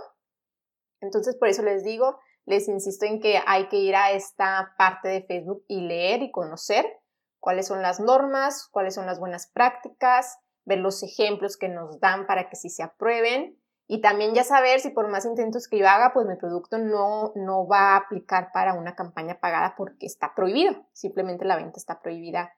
Entonces, 0.99 1.35
por 1.35 1.47
eso 1.47 1.61
les 1.61 1.83
digo, 1.83 2.19
les 2.45 2.67
insisto 2.67 3.05
en 3.05 3.19
que 3.19 3.39
hay 3.45 3.67
que 3.69 3.77
ir 3.77 3.95
a 3.95 4.11
esta 4.11 4.73
parte 4.77 5.09
de 5.09 5.23
Facebook 5.23 5.63
y 5.67 5.81
leer 5.81 6.23
y 6.23 6.31
conocer 6.31 6.85
cuáles 7.39 7.67
son 7.67 7.81
las 7.81 7.99
normas, 7.99 8.67
cuáles 8.71 8.95
son 8.95 9.05
las 9.05 9.19
buenas 9.19 9.47
prácticas, 9.47 10.37
ver 10.65 10.79
los 10.79 11.03
ejemplos 11.03 11.57
que 11.57 11.69
nos 11.69 11.99
dan 11.99 12.25
para 12.25 12.49
que 12.49 12.55
sí 12.55 12.69
se 12.69 12.83
aprueben 12.83 13.61
y 13.87 14.01
también 14.01 14.33
ya 14.33 14.43
saber 14.43 14.79
si 14.79 14.89
por 14.89 15.09
más 15.09 15.25
intentos 15.25 15.67
que 15.67 15.77
yo 15.77 15.87
haga, 15.87 16.13
pues 16.13 16.25
mi 16.25 16.35
producto 16.35 16.77
no, 16.77 17.33
no 17.35 17.67
va 17.67 17.93
a 17.93 17.97
aplicar 17.97 18.51
para 18.53 18.73
una 18.73 18.95
campaña 18.95 19.39
pagada 19.39 19.75
porque 19.77 20.05
está 20.05 20.33
prohibido, 20.35 20.87
simplemente 20.93 21.45
la 21.45 21.57
venta 21.57 21.77
está 21.77 22.01
prohibida. 22.01 22.53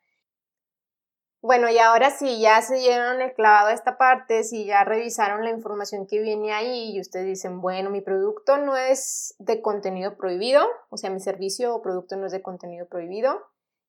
Bueno, 1.41 1.69
y 1.69 1.77
ahora 1.77 2.09
sí, 2.09 2.39
ya 2.39 2.59
se 2.63 2.75
dieron 2.77 3.21
el 3.21 3.33
clavado 3.33 3.67
a 3.67 3.73
esta 3.73 3.99
parte, 3.99 4.43
si 4.43 4.65
ya 4.65 4.83
revisaron 4.83 5.43
la 5.43 5.51
información 5.51 6.07
que 6.07 6.19
viene 6.19 6.51
ahí 6.53 6.95
y 6.95 6.99
ustedes 6.99 7.27
dicen, 7.27 7.61
bueno, 7.61 7.91
mi 7.91 8.01
producto 8.01 8.57
no 8.57 8.75
es 8.75 9.35
de 9.37 9.61
contenido 9.61 10.17
prohibido, 10.17 10.65
o 10.89 10.97
sea, 10.97 11.11
mi 11.11 11.19
servicio 11.19 11.75
o 11.75 11.83
producto 11.83 12.15
no 12.15 12.25
es 12.25 12.31
de 12.31 12.41
contenido 12.41 12.87
prohibido 12.87 13.45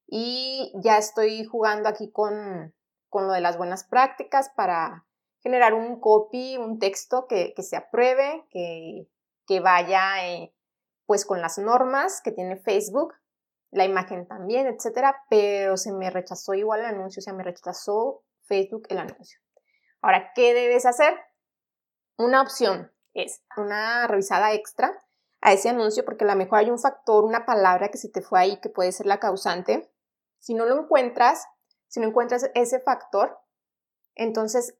y 0.07 0.71
ya 0.83 0.99
estoy 0.99 1.45
jugando 1.45 1.89
aquí 1.89 2.11
con, 2.11 2.75
con 3.09 3.27
lo 3.27 3.33
de 3.33 3.41
las 3.41 3.57
buenas 3.57 3.85
prácticas 3.85 4.51
para 4.51 5.07
generar 5.47 5.75
un 5.75 6.01
copy, 6.01 6.57
un 6.57 6.81
texto 6.81 7.29
que, 7.29 7.55
que 7.55 7.63
se 7.63 7.77
apruebe, 7.77 8.45
que, 8.51 9.07
que 9.47 9.61
vaya 9.61 10.27
eh, 10.27 10.53
pues 11.07 11.25
con 11.25 11.41
las 11.41 11.57
normas 11.57 12.21
que 12.21 12.33
tiene 12.33 12.57
Facebook 12.57 13.15
la 13.71 13.85
imagen 13.85 14.27
también, 14.27 14.67
etcétera, 14.67 15.25
pero 15.31 15.77
se 15.77 15.93
me 15.93 16.11
rechazó 16.11 16.55
igual 16.55 16.81
el 16.81 16.87
anuncio, 16.87 17.21
o 17.21 17.23
sea, 17.23 17.33
me 17.33 17.45
rechazó 17.45 18.25
Facebook 18.43 18.89
el 18.89 18.99
anuncio. 18.99 19.39
Ahora, 20.03 20.33
¿qué 20.35 20.53
debes 20.53 20.85
hacer? 20.85 21.15
Una 22.19 22.43
opción 22.43 22.93
es 23.15 23.45
una 23.57 24.09
revisada 24.09 24.53
extra 24.53 25.01
a 25.43 25.53
ese 25.53 25.69
anuncio 25.69 26.05
porque 26.05 26.25
a 26.25 26.29
lo 26.29 26.35
mejor 26.35 26.59
hay 26.59 26.71
un 26.71 26.81
factor, 26.81 27.23
una 27.23 27.47
palabra 27.47 27.91
que 27.91 27.99
se 27.99 28.09
te 28.09 28.21
fue 28.21 28.41
ahí 28.41 28.61
que 28.61 28.69
puede 28.69 28.91
ser 28.91 29.07
la 29.07 29.21
causante. 29.21 29.93
Si 30.41 30.55
no 30.55 30.67
lo 30.67 30.77
encuentras, 30.77 31.47
si 31.87 32.01
no 32.01 32.09
encuentras 32.09 32.51
ese 32.55 32.81
factor, 32.81 33.39
entonces 34.17 34.77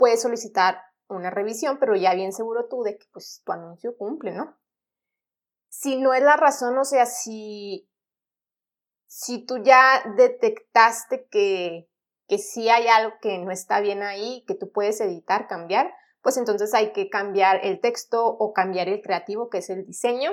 puedes 0.00 0.22
solicitar 0.22 0.82
una 1.08 1.30
revisión, 1.30 1.78
pero 1.78 1.94
ya 1.94 2.14
bien 2.14 2.32
seguro 2.32 2.68
tú 2.68 2.82
de 2.82 2.96
que 2.96 3.06
pues 3.12 3.42
tu 3.44 3.52
anuncio 3.52 3.94
cumple, 3.98 4.32
¿no? 4.32 4.58
Si 5.68 6.00
no 6.00 6.14
es 6.14 6.22
la 6.22 6.36
razón, 6.36 6.78
o 6.78 6.84
sea, 6.84 7.04
si 7.04 7.86
si 9.10 9.44
tú 9.44 9.58
ya 9.62 10.02
detectaste 10.16 11.26
que, 11.30 11.90
que 12.28 12.38
sí 12.38 12.68
hay 12.68 12.86
algo 12.86 13.16
que 13.20 13.38
no 13.38 13.50
está 13.50 13.80
bien 13.80 14.02
ahí, 14.02 14.44
que 14.46 14.54
tú 14.54 14.70
puedes 14.70 15.00
editar, 15.00 15.48
cambiar, 15.48 15.92
pues 16.22 16.36
entonces 16.36 16.72
hay 16.74 16.92
que 16.92 17.10
cambiar 17.10 17.60
el 17.64 17.80
texto 17.80 18.24
o 18.24 18.52
cambiar 18.52 18.88
el 18.88 19.02
creativo, 19.02 19.50
que 19.50 19.58
es 19.58 19.68
el 19.68 19.84
diseño. 19.84 20.30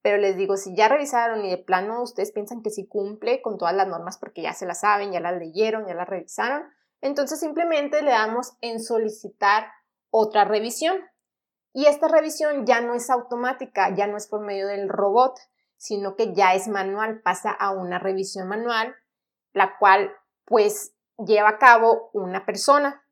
Pero 0.00 0.16
les 0.16 0.36
digo, 0.36 0.56
si 0.56 0.74
ya 0.74 0.88
revisaron 0.88 1.44
y 1.44 1.50
de 1.50 1.58
plano 1.58 2.02
ustedes 2.02 2.32
piensan 2.32 2.62
que 2.62 2.70
sí 2.70 2.86
cumple 2.86 3.42
con 3.42 3.58
todas 3.58 3.74
las 3.74 3.86
normas 3.86 4.16
porque 4.18 4.40
ya 4.40 4.54
se 4.54 4.64
las 4.64 4.80
saben, 4.80 5.12
ya 5.12 5.20
las 5.20 5.36
leyeron, 5.38 5.86
ya 5.86 5.94
las 5.94 6.08
revisaron, 6.08 6.62
entonces 7.00 7.40
simplemente 7.40 8.02
le 8.02 8.10
damos 8.10 8.56
en 8.60 8.80
solicitar 8.80 9.68
otra 10.10 10.44
revisión. 10.44 10.96
Y 11.72 11.86
esta 11.86 12.08
revisión 12.08 12.64
ya 12.64 12.80
no 12.80 12.94
es 12.94 13.10
automática, 13.10 13.94
ya 13.94 14.06
no 14.06 14.16
es 14.16 14.28
por 14.28 14.40
medio 14.40 14.66
del 14.66 14.88
robot, 14.88 15.38
sino 15.76 16.16
que 16.16 16.34
ya 16.34 16.54
es 16.54 16.68
manual, 16.68 17.20
pasa 17.20 17.50
a 17.50 17.70
una 17.72 17.98
revisión 17.98 18.48
manual, 18.48 18.94
la 19.52 19.76
cual 19.78 20.10
pues 20.46 20.94
lleva 21.18 21.50
a 21.50 21.58
cabo 21.58 22.10
una 22.12 22.46
persona. 22.46 23.04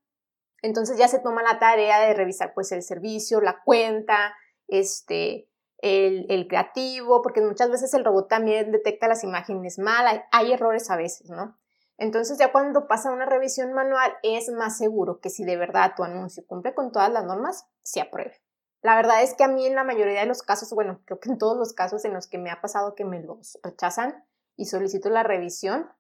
Entonces 0.62 0.96
ya 0.96 1.08
se 1.08 1.18
toma 1.18 1.42
la 1.42 1.58
tarea 1.58 2.00
de 2.00 2.14
revisar 2.14 2.54
pues 2.54 2.72
el 2.72 2.82
servicio, 2.82 3.42
la 3.42 3.62
cuenta, 3.64 4.34
este, 4.66 5.50
el, 5.78 6.24
el 6.30 6.48
creativo, 6.48 7.20
porque 7.20 7.42
muchas 7.42 7.70
veces 7.70 7.92
el 7.92 8.04
robot 8.04 8.28
también 8.28 8.72
detecta 8.72 9.08
las 9.08 9.24
imágenes 9.24 9.78
mal, 9.78 10.06
hay, 10.06 10.20
hay 10.32 10.52
errores 10.52 10.90
a 10.90 10.96
veces, 10.96 11.28
¿no? 11.28 11.58
Entonces 11.96 12.38
ya 12.38 12.50
cuando 12.50 12.88
pasa 12.88 13.12
una 13.12 13.26
revisión 13.26 13.72
manual 13.72 14.12
es 14.22 14.50
más 14.50 14.78
seguro 14.78 15.20
que 15.20 15.30
si 15.30 15.44
de 15.44 15.56
verdad 15.56 15.92
tu 15.96 16.02
anuncio 16.02 16.44
cumple 16.46 16.74
con 16.74 16.90
todas 16.90 17.10
las 17.12 17.24
normas, 17.24 17.66
se 17.82 18.00
apruebe. 18.00 18.42
La 18.82 18.96
verdad 18.96 19.22
es 19.22 19.34
que 19.34 19.44
a 19.44 19.48
mí 19.48 19.64
en 19.66 19.74
la 19.74 19.84
mayoría 19.84 20.20
de 20.20 20.26
los 20.26 20.42
casos, 20.42 20.70
bueno, 20.72 21.00
creo 21.06 21.20
que 21.20 21.30
en 21.30 21.38
todos 21.38 21.56
los 21.56 21.72
casos 21.72 22.04
en 22.04 22.12
los 22.12 22.26
que 22.26 22.38
me 22.38 22.50
ha 22.50 22.60
pasado 22.60 22.94
que 22.94 23.04
me 23.04 23.22
los 23.22 23.58
rechazan 23.62 24.26
y 24.56 24.66
solicito 24.66 25.08
la 25.08 25.22
revisión, 25.22 25.90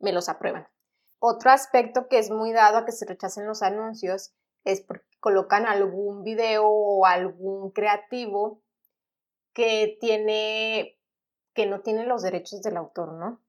me 0.00 0.12
los 0.12 0.28
aprueban. 0.28 0.66
Otro 1.20 1.50
aspecto 1.50 2.08
que 2.08 2.18
es 2.18 2.30
muy 2.30 2.52
dado 2.52 2.78
a 2.78 2.84
que 2.84 2.92
se 2.92 3.06
rechacen 3.06 3.46
los 3.46 3.62
anuncios 3.62 4.34
es 4.64 4.80
porque 4.80 5.06
colocan 5.20 5.66
algún 5.66 6.24
video 6.24 6.66
o 6.66 7.06
algún 7.06 7.70
creativo 7.70 8.60
que 9.52 9.96
tiene 10.00 10.98
que 11.54 11.66
no 11.66 11.80
tiene 11.82 12.06
los 12.06 12.22
derechos 12.22 12.62
del 12.62 12.76
autor, 12.76 13.12
¿no? 13.12 13.40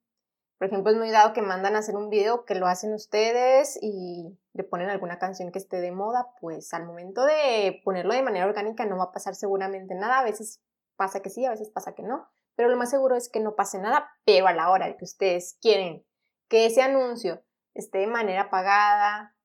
Por 0.64 0.70
ejemplo, 0.70 0.94
es 0.94 0.98
muy 0.98 1.12
dado 1.12 1.34
que 1.34 1.42
mandan 1.42 1.76
a 1.76 1.80
hacer 1.80 1.98
un 1.98 2.10
video 2.10 2.46
que 2.46 2.56
lo 2.56 2.68
hacen 2.68 2.94
ustedes 2.94 3.78
y 3.82 4.40
le 4.54 4.64
ponen 4.64 4.90
alguna 4.90 5.20
canción 5.20 5.52
que 5.52 5.60
esté 5.60 5.82
de 5.82 5.92
moda, 5.92 6.30
pues 6.40 6.74
al 6.74 6.86
momento 6.86 7.26
de 7.26 7.82
ponerlo 7.84 8.14
de 8.14 8.22
manera 8.22 8.46
orgánica 8.46 8.86
no 8.86 8.96
va 8.96 9.04
a 9.04 9.12
pasar 9.12 9.36
seguramente 9.36 9.94
nada. 9.94 10.20
A 10.20 10.24
veces 10.24 10.62
pasa 10.96 11.20
que 11.20 11.30
sí, 11.30 11.46
a 11.46 11.50
veces 11.50 11.70
pasa 11.70 11.96
que 11.96 12.04
no. 12.04 12.30
Pero 12.56 12.70
lo 12.70 12.78
más 12.78 12.92
seguro 12.92 13.18
es 13.18 13.28
que 13.28 13.42
no 13.42 13.58
pase 13.58 13.78
nada, 13.78 14.10
pero 14.24 14.48
a 14.48 14.54
la 14.54 14.70
hora 14.70 14.86
de 14.86 14.96
que 14.96 15.04
ustedes 15.04 15.58
quieren 15.62 16.06
que 16.48 16.68
ese 16.68 16.82
anuncio 16.82 17.44
esté 17.74 17.98
de 17.98 18.08
manera 18.08 18.50
pagada, 18.50 19.36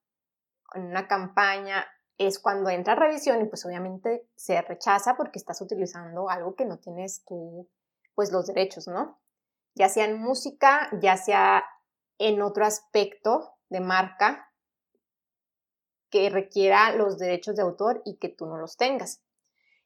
en 0.75 0.85
una 0.85 1.09
campaña, 1.09 1.85
es 2.17 2.39
cuando 2.39 2.71
entra 2.71 2.95
revisión 2.95 3.43
y 3.43 3.47
pues 3.47 3.67
obviamente 3.67 4.29
se 4.37 4.63
rechaza 4.63 5.17
porque 5.17 5.41
estás 5.41 5.61
utilizando 5.63 6.31
algo 6.31 6.55
que 6.55 6.65
no 6.65 6.79
tienes 6.79 7.25
tú, 7.25 7.69
pues 8.15 8.31
los 8.31 8.47
derechos, 8.47 8.87
¿no? 8.87 9.19
Ya 9.75 9.89
sea 9.89 10.05
en 10.05 10.21
música, 10.21 10.89
ya 11.01 11.17
sea 11.17 11.65
en 12.19 12.43
otro 12.43 12.65
aspecto 12.65 13.55
de 13.69 13.81
marca 13.81 14.51
que 16.11 16.31
requiera 16.31 16.93
los 16.93 17.19
derechos 17.19 17.57
de 17.57 17.63
autor 17.63 18.03
y 18.05 18.17
que 18.19 18.29
tú 18.29 18.47
no 18.47 18.57
los 18.57 18.77
tengas. 18.77 19.23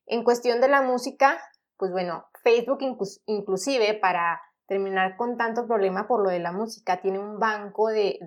En 0.06 0.24
cuestión 0.24 0.60
de 0.60 0.68
la 0.68 0.82
música, 0.82 1.40
pues 1.76 1.90
bueno, 1.90 2.26
Facebook 2.42 2.78
inclusive 3.26 3.94
para 3.94 4.40
terminar 4.66 5.16
con 5.16 5.36
tanto 5.36 5.66
problema 5.66 6.06
por 6.06 6.22
lo 6.22 6.30
de 6.30 6.38
la 6.38 6.52
música, 6.52 7.00
tiene 7.00 7.18
un 7.18 7.38
banco 7.38 7.88
de, 7.88 8.18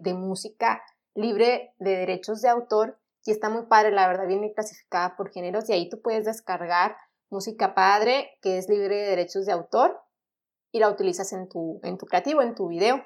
de 0.00 0.14
música 0.14 0.82
libre 1.14 1.74
de 1.78 1.96
derechos 1.96 2.42
de 2.42 2.48
autor 2.48 2.98
y 3.24 3.30
está 3.30 3.48
muy 3.48 3.66
padre, 3.66 3.92
la 3.92 4.06
verdad, 4.06 4.26
viene 4.26 4.52
clasificada 4.52 5.16
por 5.16 5.30
géneros 5.30 5.68
y 5.68 5.72
ahí 5.72 5.88
tú 5.88 6.02
puedes 6.02 6.24
descargar 6.24 6.96
música 7.30 7.74
padre 7.74 8.38
que 8.42 8.58
es 8.58 8.68
libre 8.68 8.96
de 8.96 9.06
derechos 9.10 9.46
de 9.46 9.52
autor 9.52 10.03
y 10.74 10.80
la 10.80 10.90
utilizas 10.90 11.32
en 11.32 11.48
tu, 11.48 11.78
en 11.84 11.98
tu 11.98 12.04
creativo, 12.04 12.42
en 12.42 12.56
tu 12.56 12.66
video. 12.66 13.00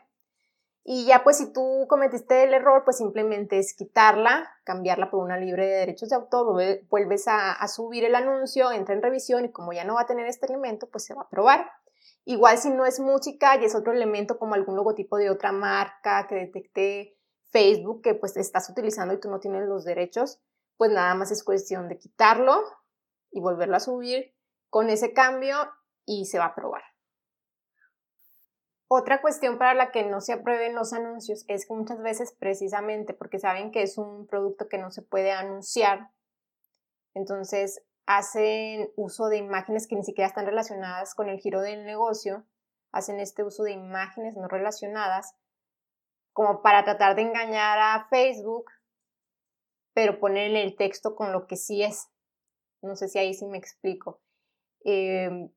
Y 0.84 1.04
ya 1.04 1.22
pues 1.22 1.36
si 1.36 1.52
tú 1.52 1.84
cometiste 1.86 2.44
el 2.44 2.54
error, 2.54 2.82
pues 2.82 2.96
simplemente 2.96 3.58
es 3.58 3.74
quitarla, 3.74 4.50
cambiarla 4.64 5.10
por 5.10 5.22
una 5.22 5.36
libre 5.36 5.66
de 5.66 5.74
derechos 5.80 6.08
de 6.08 6.16
autor, 6.16 6.46
vuelves 6.88 7.28
a, 7.28 7.52
a, 7.52 7.68
subir 7.68 8.06
el 8.06 8.14
anuncio, 8.14 8.72
entra 8.72 8.94
en 8.94 9.02
revisión 9.02 9.44
y 9.44 9.52
como 9.52 9.74
ya 9.74 9.84
no 9.84 9.96
va 9.96 10.00
a 10.00 10.06
tener 10.06 10.26
este 10.26 10.46
elemento, 10.46 10.88
pues 10.88 11.04
se 11.04 11.12
va 11.12 11.24
a 11.24 11.28
probar. 11.28 11.70
Igual 12.24 12.56
si 12.56 12.70
no 12.70 12.86
es 12.86 13.00
música 13.00 13.58
y 13.60 13.66
es 13.66 13.74
otro 13.74 13.92
elemento 13.92 14.38
como 14.38 14.54
algún 14.54 14.74
logotipo 14.74 15.18
de 15.18 15.28
otra 15.28 15.52
marca 15.52 16.26
que 16.26 16.36
detecte 16.36 17.18
Facebook 17.50 18.00
que 18.00 18.14
pues 18.14 18.34
estás 18.38 18.70
utilizando 18.70 19.12
y 19.12 19.20
tú 19.20 19.28
no 19.28 19.40
tienes 19.40 19.68
los 19.68 19.84
derechos, 19.84 20.40
pues 20.78 20.90
nada 20.90 21.14
más 21.14 21.30
es 21.32 21.44
cuestión 21.44 21.86
de 21.88 21.98
quitarlo 21.98 22.62
y 23.30 23.40
volverlo 23.40 23.76
a 23.76 23.80
subir 23.80 24.34
con 24.70 24.88
ese 24.88 25.12
cambio 25.12 25.54
y 26.06 26.24
se 26.24 26.38
va 26.38 26.46
a 26.46 26.54
probar. 26.54 26.82
Otra 28.90 29.20
cuestión 29.20 29.58
para 29.58 29.74
la 29.74 29.90
que 29.90 30.04
no 30.04 30.22
se 30.22 30.32
aprueben 30.32 30.74
los 30.74 30.94
anuncios 30.94 31.44
es 31.46 31.66
que 31.66 31.74
muchas 31.74 32.02
veces 32.02 32.32
precisamente 32.32 33.12
porque 33.12 33.38
saben 33.38 33.70
que 33.70 33.82
es 33.82 33.98
un 33.98 34.26
producto 34.26 34.68
que 34.68 34.78
no 34.78 34.90
se 34.90 35.02
puede 35.02 35.30
anunciar, 35.30 36.10
entonces 37.14 37.82
hacen 38.06 38.90
uso 38.96 39.28
de 39.28 39.36
imágenes 39.36 39.86
que 39.86 39.94
ni 39.94 40.04
siquiera 40.04 40.28
están 40.28 40.46
relacionadas 40.46 41.14
con 41.14 41.28
el 41.28 41.38
giro 41.38 41.60
del 41.60 41.84
negocio, 41.84 42.46
hacen 42.90 43.20
este 43.20 43.44
uso 43.44 43.64
de 43.64 43.72
imágenes 43.72 44.36
no 44.36 44.48
relacionadas 44.48 45.34
como 46.32 46.62
para 46.62 46.84
tratar 46.84 47.16
de 47.16 47.22
engañar 47.22 47.78
a 47.78 48.06
Facebook, 48.08 48.70
pero 49.92 50.20
poner 50.20 50.54
el 50.56 50.76
texto 50.76 51.14
con 51.14 51.32
lo 51.32 51.46
que 51.46 51.56
sí 51.56 51.82
es. 51.82 52.08
No 52.80 52.96
sé 52.96 53.08
si 53.08 53.18
ahí 53.18 53.34
sí 53.34 53.44
me 53.44 53.58
explico. 53.58 54.22
Em, 54.84 55.50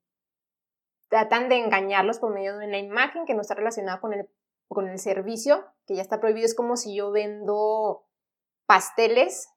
tratan 1.12 1.50
de 1.50 1.58
engañarlos 1.58 2.20
por 2.20 2.34
medio 2.34 2.58
de 2.58 2.66
una 2.66 2.78
imagen 2.78 3.26
que 3.26 3.34
no 3.34 3.42
está 3.42 3.54
relacionada 3.54 4.00
con 4.00 4.14
el, 4.14 4.30
con 4.70 4.88
el 4.88 4.98
servicio, 4.98 5.66
que 5.86 5.96
ya 5.96 6.02
está 6.02 6.22
prohibido. 6.22 6.46
Es 6.46 6.56
como 6.56 6.78
si 6.78 6.96
yo 6.96 7.12
vendo 7.12 8.08
pasteles 8.66 9.50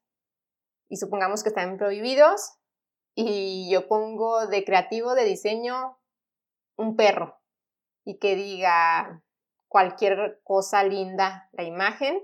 y 0.89 0.97
supongamos 0.97 1.43
que 1.43 1.49
están 1.49 1.77
prohibidos 1.77 2.57
y 3.15 3.71
yo 3.71 3.87
pongo 3.87 4.47
de 4.47 4.65
creativo, 4.65 5.15
de 5.15 5.23
diseño, 5.23 5.97
un 6.75 6.97
perro 6.97 7.39
y 8.03 8.19
que 8.19 8.35
diga 8.35 9.23
cualquier 9.69 10.41
cosa 10.43 10.83
linda 10.83 11.49
la 11.53 11.63
imagen, 11.63 12.21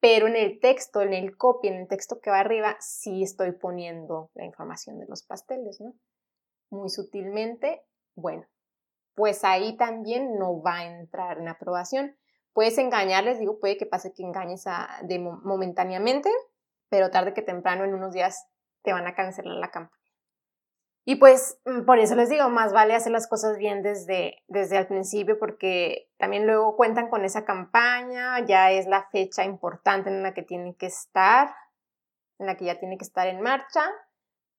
pero 0.00 0.26
en 0.26 0.34
el 0.34 0.58
texto, 0.58 1.00
en 1.00 1.14
el 1.14 1.36
copy, 1.36 1.68
en 1.68 1.74
el 1.74 1.86
texto 1.86 2.20
que 2.20 2.30
va 2.30 2.40
arriba, 2.40 2.76
sí 2.80 3.22
estoy 3.22 3.52
poniendo 3.52 4.32
la 4.34 4.44
información 4.44 4.98
de 4.98 5.06
los 5.06 5.22
pasteles, 5.22 5.80
¿no? 5.80 5.94
Muy 6.70 6.90
sutilmente, 6.90 7.84
bueno, 8.16 8.48
pues 9.14 9.44
ahí 9.44 9.76
también 9.76 10.38
no 10.38 10.62
va 10.62 10.78
a 10.78 10.86
entrar 10.86 11.38
en 11.38 11.48
aprobación. 11.48 12.16
Puedes 12.52 12.78
engañarles, 12.78 13.38
digo, 13.38 13.58
puede 13.58 13.76
que 13.76 13.86
pase 13.86 14.12
que 14.12 14.22
engañes 14.22 14.66
a, 14.66 14.88
de, 15.02 15.18
momentáneamente, 15.18 16.30
pero 16.88 17.10
tarde 17.10 17.34
que 17.34 17.42
temprano, 17.42 17.84
en 17.84 17.94
unos 17.94 18.12
días, 18.12 18.46
te 18.82 18.92
van 18.92 19.06
a 19.06 19.14
cancelar 19.14 19.56
la 19.56 19.70
campaña. 19.70 20.04
Y 21.06 21.16
pues 21.16 21.60
mm, 21.64 21.84
por 21.84 21.98
eso 21.98 22.14
les 22.14 22.30
digo, 22.30 22.48
más 22.48 22.72
vale 22.72 22.94
hacer 22.94 23.12
las 23.12 23.28
cosas 23.28 23.58
bien 23.58 23.82
desde, 23.82 24.42
desde 24.48 24.78
el 24.78 24.86
principio 24.86 25.38
porque 25.38 26.08
también 26.16 26.46
luego 26.46 26.76
cuentan 26.76 27.10
con 27.10 27.24
esa 27.24 27.44
campaña, 27.44 28.44
ya 28.46 28.70
es 28.70 28.86
la 28.86 29.08
fecha 29.10 29.44
importante 29.44 30.08
en 30.08 30.22
la 30.22 30.32
que 30.32 30.42
tiene 30.42 30.76
que 30.76 30.86
estar, 30.86 31.54
en 32.38 32.46
la 32.46 32.56
que 32.56 32.64
ya 32.64 32.78
tiene 32.78 32.96
que 32.96 33.04
estar 33.04 33.26
en 33.26 33.42
marcha, 33.42 33.82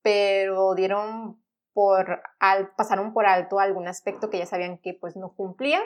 pero 0.04 0.76
dieron 0.76 1.44
por, 1.76 2.24
al, 2.40 2.72
pasaron 2.76 3.14
por 3.14 3.28
alto 3.28 3.60
algún 3.60 3.88
aspecto 3.88 4.32
que 4.32 4.40
ya 4.40 4.48
sabían 4.48 4.80
que 4.80 4.96
pues 4.96 5.16
no 5.16 5.34
cumplía 5.34 5.82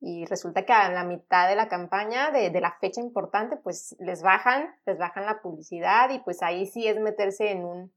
y 0.00 0.26
resulta 0.26 0.66
que 0.66 0.72
a 0.72 0.90
la 0.90 1.04
mitad 1.04 1.48
de 1.48 1.54
la 1.54 1.68
campaña, 1.68 2.30
de, 2.32 2.50
de 2.50 2.60
la 2.60 2.76
fecha 2.80 3.00
importante, 3.00 3.56
pues 3.56 3.96
les 4.00 4.22
bajan, 4.22 4.74
les 4.86 4.98
bajan 4.98 5.26
la 5.26 5.40
publicidad 5.40 6.10
y 6.10 6.18
pues 6.18 6.42
ahí 6.42 6.66
sí 6.66 6.86
es 6.86 6.98
meterse 6.98 7.50
en 7.52 7.64
un 7.64 7.92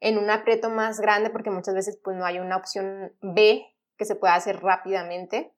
en 0.00 0.18
un 0.18 0.30
aprieto 0.30 0.68
más 0.68 1.00
grande 1.00 1.30
porque 1.30 1.50
muchas 1.50 1.74
veces 1.74 1.98
pues 2.04 2.16
no 2.16 2.26
hay 2.26 2.38
una 2.38 2.58
opción 2.58 3.14
B 3.22 3.64
que 3.96 4.04
se 4.04 4.14
pueda 4.14 4.34
hacer 4.34 4.60
rápidamente 4.60 5.54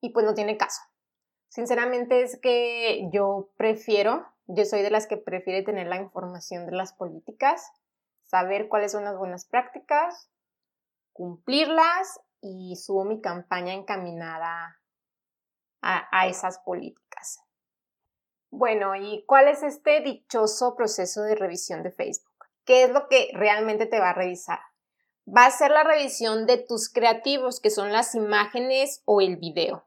y 0.00 0.10
pues 0.10 0.26
no 0.26 0.34
tiene 0.34 0.56
caso. 0.56 0.80
Sinceramente 1.48 2.22
es 2.22 2.38
que 2.40 3.08
yo 3.12 3.50
prefiero, 3.56 4.26
yo 4.46 4.64
soy 4.64 4.82
de 4.82 4.90
las 4.90 5.06
que 5.06 5.16
prefiere 5.16 5.62
tener 5.62 5.86
la 5.86 5.96
información 5.96 6.66
de 6.66 6.72
las 6.72 6.92
políticas, 6.92 7.70
saber 8.24 8.68
cuáles 8.68 8.92
son 8.92 9.04
las 9.04 9.16
buenas 9.16 9.46
prácticas, 9.46 10.28
cumplirlas 11.16 12.20
y 12.42 12.76
subo 12.76 13.04
mi 13.04 13.22
campaña 13.22 13.72
encaminada 13.72 14.78
a, 15.80 16.26
esas 16.26 16.58
políticas. 16.58 17.40
Bueno, 18.50 18.94
¿y 18.96 19.24
cuál 19.26 19.48
es 19.48 19.62
este 19.62 20.00
dichoso 20.00 20.74
proceso 20.76 21.22
de 21.22 21.36
revisión 21.36 21.82
de 21.82 21.92
Facebook? 21.92 22.46
¿Qué 22.64 22.82
es 22.82 22.90
lo 22.90 23.08
que 23.08 23.30
realmente 23.32 23.86
te 23.86 24.00
va 24.00 24.10
a 24.10 24.14
revisar? 24.14 24.58
Va 25.26 25.46
a 25.46 25.50
ser 25.50 25.70
la 25.70 25.84
revisión 25.84 26.44
de 26.46 26.58
tus 26.58 26.88
creativos, 26.92 27.60
que 27.60 27.70
son 27.70 27.92
las 27.92 28.14
imágenes 28.14 29.02
o 29.04 29.20
el 29.20 29.36
video. 29.36 29.86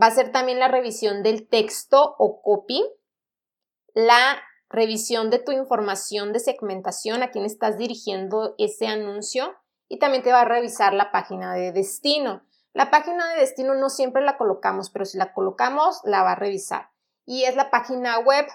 Va 0.00 0.06
a 0.06 0.10
ser 0.10 0.32
también 0.32 0.58
la 0.58 0.68
revisión 0.68 1.22
del 1.22 1.46
texto 1.46 2.16
o 2.18 2.42
copy, 2.42 2.82
la 3.94 4.42
revisión 4.70 5.30
de 5.30 5.38
tu 5.38 5.52
información 5.52 6.32
de 6.32 6.40
segmentación, 6.40 7.22
a 7.22 7.30
quién 7.30 7.44
estás 7.44 7.78
dirigiendo 7.78 8.54
ese 8.58 8.86
anuncio 8.86 9.54
y 9.88 9.98
también 9.98 10.22
te 10.22 10.32
va 10.32 10.42
a 10.42 10.44
revisar 10.44 10.94
la 10.94 11.10
página 11.10 11.54
de 11.54 11.72
destino. 11.72 12.42
La 12.72 12.90
página 12.90 13.28
de 13.30 13.40
destino 13.40 13.74
no 13.74 13.88
siempre 13.88 14.22
la 14.22 14.36
colocamos, 14.36 14.90
pero 14.90 15.04
si 15.04 15.18
la 15.18 15.32
colocamos, 15.32 16.00
la 16.04 16.22
va 16.22 16.32
a 16.32 16.36
revisar. 16.36 16.90
Y 17.24 17.44
es 17.44 17.56
la 17.56 17.70
página 17.70 18.18
web 18.18 18.46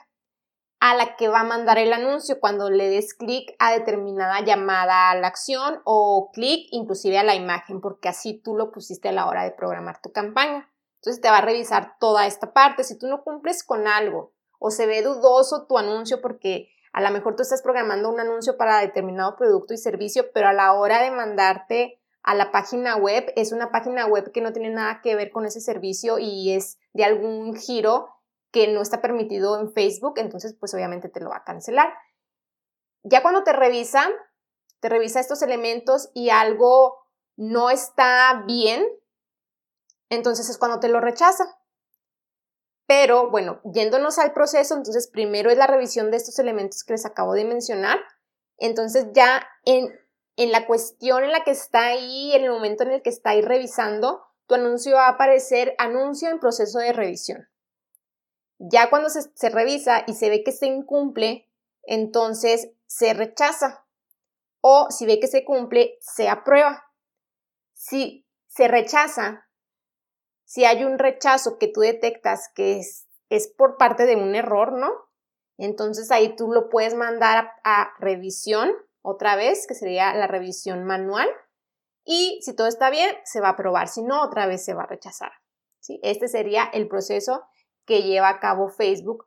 a 0.80 0.96
la 0.96 1.16
que 1.16 1.30
va 1.30 1.40
a 1.40 1.46
mandar 1.46 1.78
el 1.78 1.94
anuncio 1.94 2.42
cuando 2.42 2.70
le 2.70 2.90
des 2.90 3.14
clic 3.14 3.56
a 3.58 3.72
determinada 3.72 4.42
llamada 4.42 5.12
a 5.12 5.16
la 5.16 5.28
acción 5.28 5.82
o 5.86 6.30
clic 6.34 6.68
inclusive 6.72 7.18
a 7.18 7.24
la 7.24 7.36
imagen, 7.36 7.80
porque 7.80 8.10
así 8.10 8.34
tú 8.34 8.56
lo 8.56 8.72
pusiste 8.72 9.10
a 9.10 9.14
la 9.14 9.28
hora 9.28 9.44
de 9.44 9.52
programar 9.52 10.02
tu 10.02 10.12
campaña. 10.12 10.70
Entonces 10.96 11.22
te 11.22 11.30
va 11.30 11.38
a 11.38 11.42
revisar 11.42 11.98
toda 12.00 12.28
esta 12.28 12.52
parte. 12.52 12.84
Si 12.84 12.98
tú 12.98 13.08
no 13.08 13.24
cumples 13.24 13.64
con 13.64 13.88
algo 13.88 14.34
o 14.60 14.72
se 14.72 14.86
ve 14.86 15.02
dudoso 15.02 15.68
tu 15.68 15.78
anuncio 15.78 16.22
porque 16.22 16.73
a 16.94 17.02
lo 17.02 17.10
mejor 17.10 17.36
tú 17.36 17.42
estás 17.42 17.64
programando 17.64 18.10
un 18.10 18.20
anuncio 18.20 18.56
para 18.56 18.80
determinado 18.80 19.36
producto 19.36 19.74
y 19.74 19.78
servicio, 19.78 20.32
pero 20.32 20.48
a 20.48 20.54
la 20.54 20.74
hora 20.74 21.02
de 21.02 21.10
mandarte 21.10 22.00
a 22.22 22.36
la 22.36 22.52
página 22.52 22.96
web 22.96 23.34
es 23.36 23.52
una 23.52 23.72
página 23.72 24.06
web 24.06 24.32
que 24.32 24.42
no 24.42 24.54
tiene 24.54 24.70
nada 24.70 25.02
que 25.02 25.16
ver 25.16 25.32
con 25.32 25.46
ese 25.46 25.60
servicio 25.60 26.20
y 26.20 26.54
es 26.54 26.78
de 26.94 27.04
algún 27.04 27.56
giro 27.56 28.10
que 28.52 28.68
no 28.68 28.82
está 28.82 29.02
permitido 29.02 29.60
en 29.60 29.74
Facebook, 29.74 30.14
entonces 30.18 30.56
pues 30.58 30.74
obviamente 30.76 31.10
te 31.10 31.20
lo 31.20 31.32
va 31.32 31.38
a 31.38 31.44
cancelar. 31.44 31.92
Ya 33.02 33.24
cuando 33.24 33.44
te 33.44 33.52
revisa, 33.52 34.08
te 34.80 34.88
revisa 34.88 35.20
estos 35.20 35.42
elementos 35.42 36.12
y 36.14 36.30
algo 36.30 37.08
no 37.36 37.72
está 37.72 38.44
bien, 38.46 38.86
entonces 40.10 40.48
es 40.48 40.60
cuando 40.60 40.80
te 40.80 40.90
lo 40.90 41.02
rechaza. 41.02 41.58
Pero 42.96 43.32
bueno, 43.32 43.60
yéndonos 43.74 44.20
al 44.20 44.34
proceso, 44.34 44.76
entonces 44.76 45.08
primero 45.08 45.50
es 45.50 45.58
la 45.58 45.66
revisión 45.66 46.12
de 46.12 46.18
estos 46.18 46.38
elementos 46.38 46.84
que 46.84 46.94
les 46.94 47.08
acabo 47.08 47.34
de 47.34 47.44
mencionar. 47.44 47.98
Entonces 48.60 49.08
ya 49.14 49.44
en, 49.66 50.00
en 50.36 50.52
la 50.52 50.68
cuestión 50.68 51.24
en 51.24 51.32
la 51.32 51.44
que 51.44 51.50
está 51.50 51.88
ahí, 51.88 52.36
en 52.36 52.44
el 52.44 52.52
momento 52.52 52.84
en 52.84 52.92
el 52.92 53.02
que 53.02 53.10
está 53.10 53.32
ahí 53.32 53.42
revisando, 53.42 54.22
tu 54.46 54.54
anuncio 54.54 54.94
va 54.94 55.08
a 55.08 55.14
aparecer 55.14 55.74
anuncio 55.80 56.30
en 56.30 56.40
proceso 56.40 56.78
de 56.78 56.94
revisión. 56.94 57.50
Ya 58.60 58.92
cuando 58.92 59.10
se, 59.10 59.50
revisa 59.50 60.04
y 60.06 60.14
se 60.14 60.30
ve 60.30 60.44
que 60.44 60.52
se 60.52 60.68
incumple, 60.68 61.50
entonces 61.82 62.74
se 62.86 63.16
rechaza. 63.16 63.88
O 64.62 64.92
si 64.92 65.08
ve 65.08 65.20
que 65.20 65.28
se 65.28 65.44
cumple, 65.44 65.98
se 66.00 66.30
aprueba. 66.30 66.84
Si 67.74 68.28
se 68.46 68.68
rechaza, 68.68 69.43
si 70.54 70.66
hay 70.66 70.84
un 70.84 71.00
rechazo 71.00 71.58
que 71.58 71.68
tú 71.68 71.82
detectas 71.82 72.52
que 72.54 72.78
es, 72.78 73.08
es 73.30 73.48
por 73.48 73.76
parte 73.78 74.06
de 74.06 74.16
un 74.16 74.36
error, 74.36 74.72
¿no? 74.72 74.92
Entonces 75.58 76.12
ahí 76.12 76.36
tú 76.36 76.52
lo 76.52 76.70
puedes 76.70 76.94
mandar 76.94 77.54
a, 77.64 77.92
revisión 77.98 78.72
otra 79.02 79.36
vez, 79.36 79.66
que 79.66 79.74
sería 79.74 80.14
la 80.14 80.28
revisión 80.28 80.84
manual. 80.84 81.28
Y 82.06 82.40
si 82.44 82.56
todo 82.56 82.68
está 82.68 82.92
bien, 82.92 83.16
se 83.24 83.42
va 83.42 83.48
a 83.48 83.52
aprobar. 83.54 83.88
Si 83.88 84.04
no, 84.04 84.22
otra 84.22 84.46
vez 84.46 84.64
se 84.64 84.76
va 84.76 84.84
a 84.84 84.86
rechazar. 84.86 85.32
¿sí? 85.80 86.00
Este 86.04 86.28
sería 86.28 86.66
el 86.66 86.88
proceso 86.88 87.48
que 87.88 88.04
lleva 88.04 88.30
a 88.30 88.40
cabo 88.40 88.70
Facebook 88.70 89.26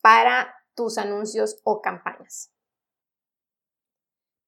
para 0.00 0.54
tus 0.76 0.96
anuncios 0.96 1.60
o 1.64 1.80
campañas. 1.80 2.52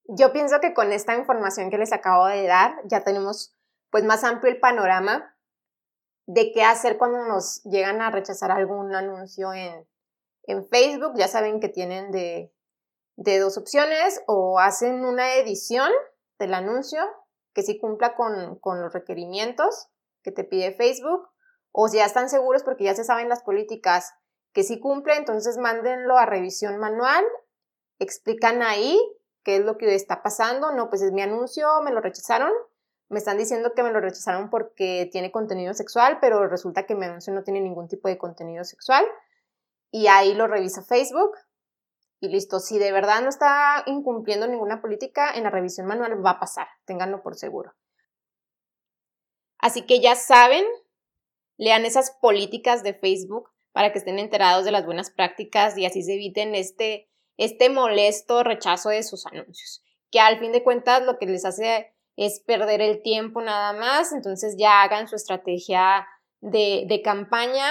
Yo 0.04 0.32
pienso 0.32 0.60
que 0.60 0.74
con 0.74 0.92
esta 0.92 1.16
información 1.16 1.70
que 1.70 1.78
les 1.78 1.92
acabo 1.92 2.26
de 2.26 2.46
dar 2.46 2.76
ya 2.84 3.02
tenemos 3.02 3.52
pues 3.90 4.04
más 4.04 4.22
amplio 4.22 4.52
el 4.52 4.60
panorama 4.60 5.33
de 6.26 6.52
qué 6.52 6.64
hacer 6.64 6.98
cuando 6.98 7.24
nos 7.24 7.62
llegan 7.64 8.00
a 8.00 8.10
rechazar 8.10 8.50
algún 8.50 8.94
anuncio 8.94 9.52
en, 9.52 9.86
en 10.44 10.66
Facebook. 10.66 11.12
Ya 11.16 11.28
saben 11.28 11.60
que 11.60 11.68
tienen 11.68 12.10
de, 12.10 12.52
de 13.16 13.38
dos 13.38 13.58
opciones 13.58 14.22
o 14.26 14.58
hacen 14.58 15.04
una 15.04 15.34
edición 15.34 15.90
del 16.38 16.54
anuncio 16.54 17.00
que 17.52 17.62
sí 17.62 17.78
cumpla 17.78 18.14
con, 18.14 18.58
con 18.58 18.80
los 18.80 18.92
requerimientos 18.92 19.88
que 20.22 20.32
te 20.32 20.44
pide 20.44 20.72
Facebook 20.72 21.28
o 21.70 21.88
si 21.88 21.98
ya 21.98 22.06
están 22.06 22.28
seguros 22.28 22.62
porque 22.62 22.84
ya 22.84 22.94
se 22.94 23.04
saben 23.04 23.28
las 23.28 23.42
políticas 23.42 24.14
que 24.52 24.62
sí 24.62 24.78
cumple, 24.78 25.16
entonces 25.16 25.58
mándenlo 25.58 26.16
a 26.16 26.26
revisión 26.26 26.78
manual, 26.78 27.24
explican 27.98 28.62
ahí 28.62 28.96
qué 29.42 29.56
es 29.56 29.64
lo 29.64 29.76
que 29.76 29.94
está 29.94 30.22
pasando, 30.22 30.72
no, 30.72 30.88
pues 30.88 31.02
es 31.02 31.12
mi 31.12 31.22
anuncio, 31.22 31.68
me 31.82 31.90
lo 31.90 32.00
rechazaron, 32.00 32.52
me 33.08 33.18
están 33.18 33.38
diciendo 33.38 33.72
que 33.74 33.82
me 33.82 33.92
lo 33.92 34.00
rechazaron 34.00 34.50
porque 34.50 35.08
tiene 35.12 35.30
contenido 35.30 35.74
sexual, 35.74 36.18
pero 36.20 36.48
resulta 36.48 36.86
que 36.86 36.94
mi 36.94 37.04
anuncio 37.04 37.32
no 37.32 37.42
tiene 37.42 37.60
ningún 37.60 37.88
tipo 37.88 38.08
de 38.08 38.18
contenido 38.18 38.64
sexual 38.64 39.04
y 39.90 40.06
ahí 40.06 40.34
lo 40.34 40.46
revisa 40.46 40.82
Facebook 40.82 41.32
y 42.20 42.28
listo, 42.28 42.58
si 42.58 42.78
de 42.78 42.90
verdad 42.90 43.20
no 43.22 43.28
está 43.28 43.82
incumpliendo 43.86 44.46
ninguna 44.46 44.80
política, 44.80 45.32
en 45.34 45.44
la 45.44 45.50
revisión 45.50 45.86
manual 45.86 46.24
va 46.24 46.30
a 46.30 46.40
pasar, 46.40 46.66
ténganlo 46.86 47.22
por 47.22 47.36
seguro. 47.36 47.74
Así 49.58 49.82
que 49.82 50.00
ya 50.00 50.14
saben 50.14 50.64
lean 51.56 51.84
esas 51.84 52.10
políticas 52.10 52.82
de 52.82 52.94
Facebook 52.94 53.50
para 53.72 53.92
que 53.92 53.98
estén 53.98 54.18
enterados 54.18 54.64
de 54.64 54.72
las 54.72 54.86
buenas 54.86 55.10
prácticas 55.10 55.76
y 55.76 55.86
así 55.86 56.02
se 56.02 56.14
eviten 56.14 56.54
este, 56.54 57.08
este 57.36 57.70
molesto 57.70 58.42
rechazo 58.42 58.88
de 58.88 59.02
sus 59.02 59.26
anuncios. 59.26 59.82
que 60.10 60.20
al 60.20 60.38
fin 60.38 60.52
de 60.52 60.62
cuentas 60.62 61.02
lo 61.02 61.18
que 61.18 61.26
les 61.26 61.44
hace 61.44 61.93
es 62.16 62.40
perder 62.40 62.80
el 62.80 63.02
tiempo 63.02 63.42
nada 63.42 63.72
más, 63.72 64.12
entonces 64.12 64.56
ya 64.58 64.82
hagan 64.82 65.08
su 65.08 65.16
estrategia 65.16 66.06
de, 66.40 66.84
de 66.88 67.02
campaña 67.02 67.66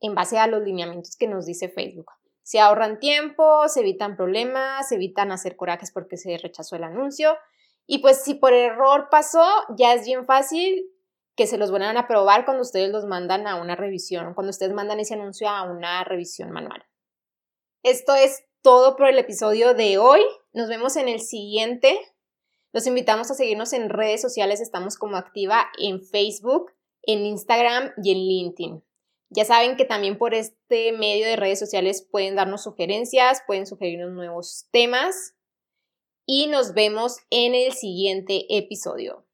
en 0.00 0.14
base 0.14 0.38
a 0.38 0.46
los 0.46 0.62
lineamientos 0.62 1.16
que 1.16 1.28
nos 1.28 1.46
dice 1.46 1.68
Facebook. 1.68 2.10
Se 2.42 2.60
ahorran 2.60 2.98
tiempo, 2.98 3.68
se 3.68 3.80
evitan 3.80 4.16
problemas, 4.16 4.88
se 4.88 4.96
evitan 4.96 5.32
hacer 5.32 5.56
corajes 5.56 5.90
porque 5.92 6.16
se 6.16 6.36
rechazó 6.36 6.76
el 6.76 6.84
anuncio. 6.84 7.36
Y 7.86 7.98
pues 7.98 8.22
si 8.22 8.34
por 8.34 8.52
error 8.52 9.08
pasó, 9.10 9.46
ya 9.76 9.94
es 9.94 10.04
bien 10.04 10.26
fácil 10.26 10.90
que 11.36 11.46
se 11.46 11.58
los 11.58 11.70
vuelvan 11.70 11.96
a 11.96 12.06
probar 12.06 12.44
cuando 12.44 12.62
ustedes 12.62 12.90
los 12.90 13.06
mandan 13.06 13.46
a 13.46 13.56
una 13.56 13.76
revisión, 13.76 14.34
cuando 14.34 14.50
ustedes 14.50 14.72
mandan 14.72 15.00
ese 15.00 15.14
anuncio 15.14 15.48
a 15.48 15.62
una 15.62 16.04
revisión 16.04 16.50
manual. 16.50 16.84
Esto 17.82 18.14
es 18.14 18.44
todo 18.62 18.96
por 18.96 19.08
el 19.08 19.18
episodio 19.18 19.74
de 19.74 19.98
hoy. 19.98 20.20
Nos 20.52 20.68
vemos 20.68 20.96
en 20.96 21.08
el 21.08 21.20
siguiente. 21.20 21.98
Los 22.74 22.88
invitamos 22.88 23.30
a 23.30 23.34
seguirnos 23.34 23.72
en 23.72 23.88
redes 23.88 24.20
sociales. 24.20 24.60
Estamos 24.60 24.98
como 24.98 25.16
activa 25.16 25.66
en 25.78 26.02
Facebook, 26.02 26.72
en 27.02 27.24
Instagram 27.24 27.92
y 28.02 28.10
en 28.10 28.18
LinkedIn. 28.18 28.84
Ya 29.30 29.44
saben 29.44 29.76
que 29.76 29.84
también 29.84 30.18
por 30.18 30.34
este 30.34 30.90
medio 30.90 31.24
de 31.24 31.36
redes 31.36 31.60
sociales 31.60 32.04
pueden 32.10 32.34
darnos 32.34 32.64
sugerencias, 32.64 33.42
pueden 33.46 33.68
sugerirnos 33.68 34.10
nuevos 34.10 34.66
temas 34.72 35.36
y 36.26 36.48
nos 36.48 36.74
vemos 36.74 37.18
en 37.30 37.54
el 37.54 37.74
siguiente 37.74 38.44
episodio. 38.48 39.24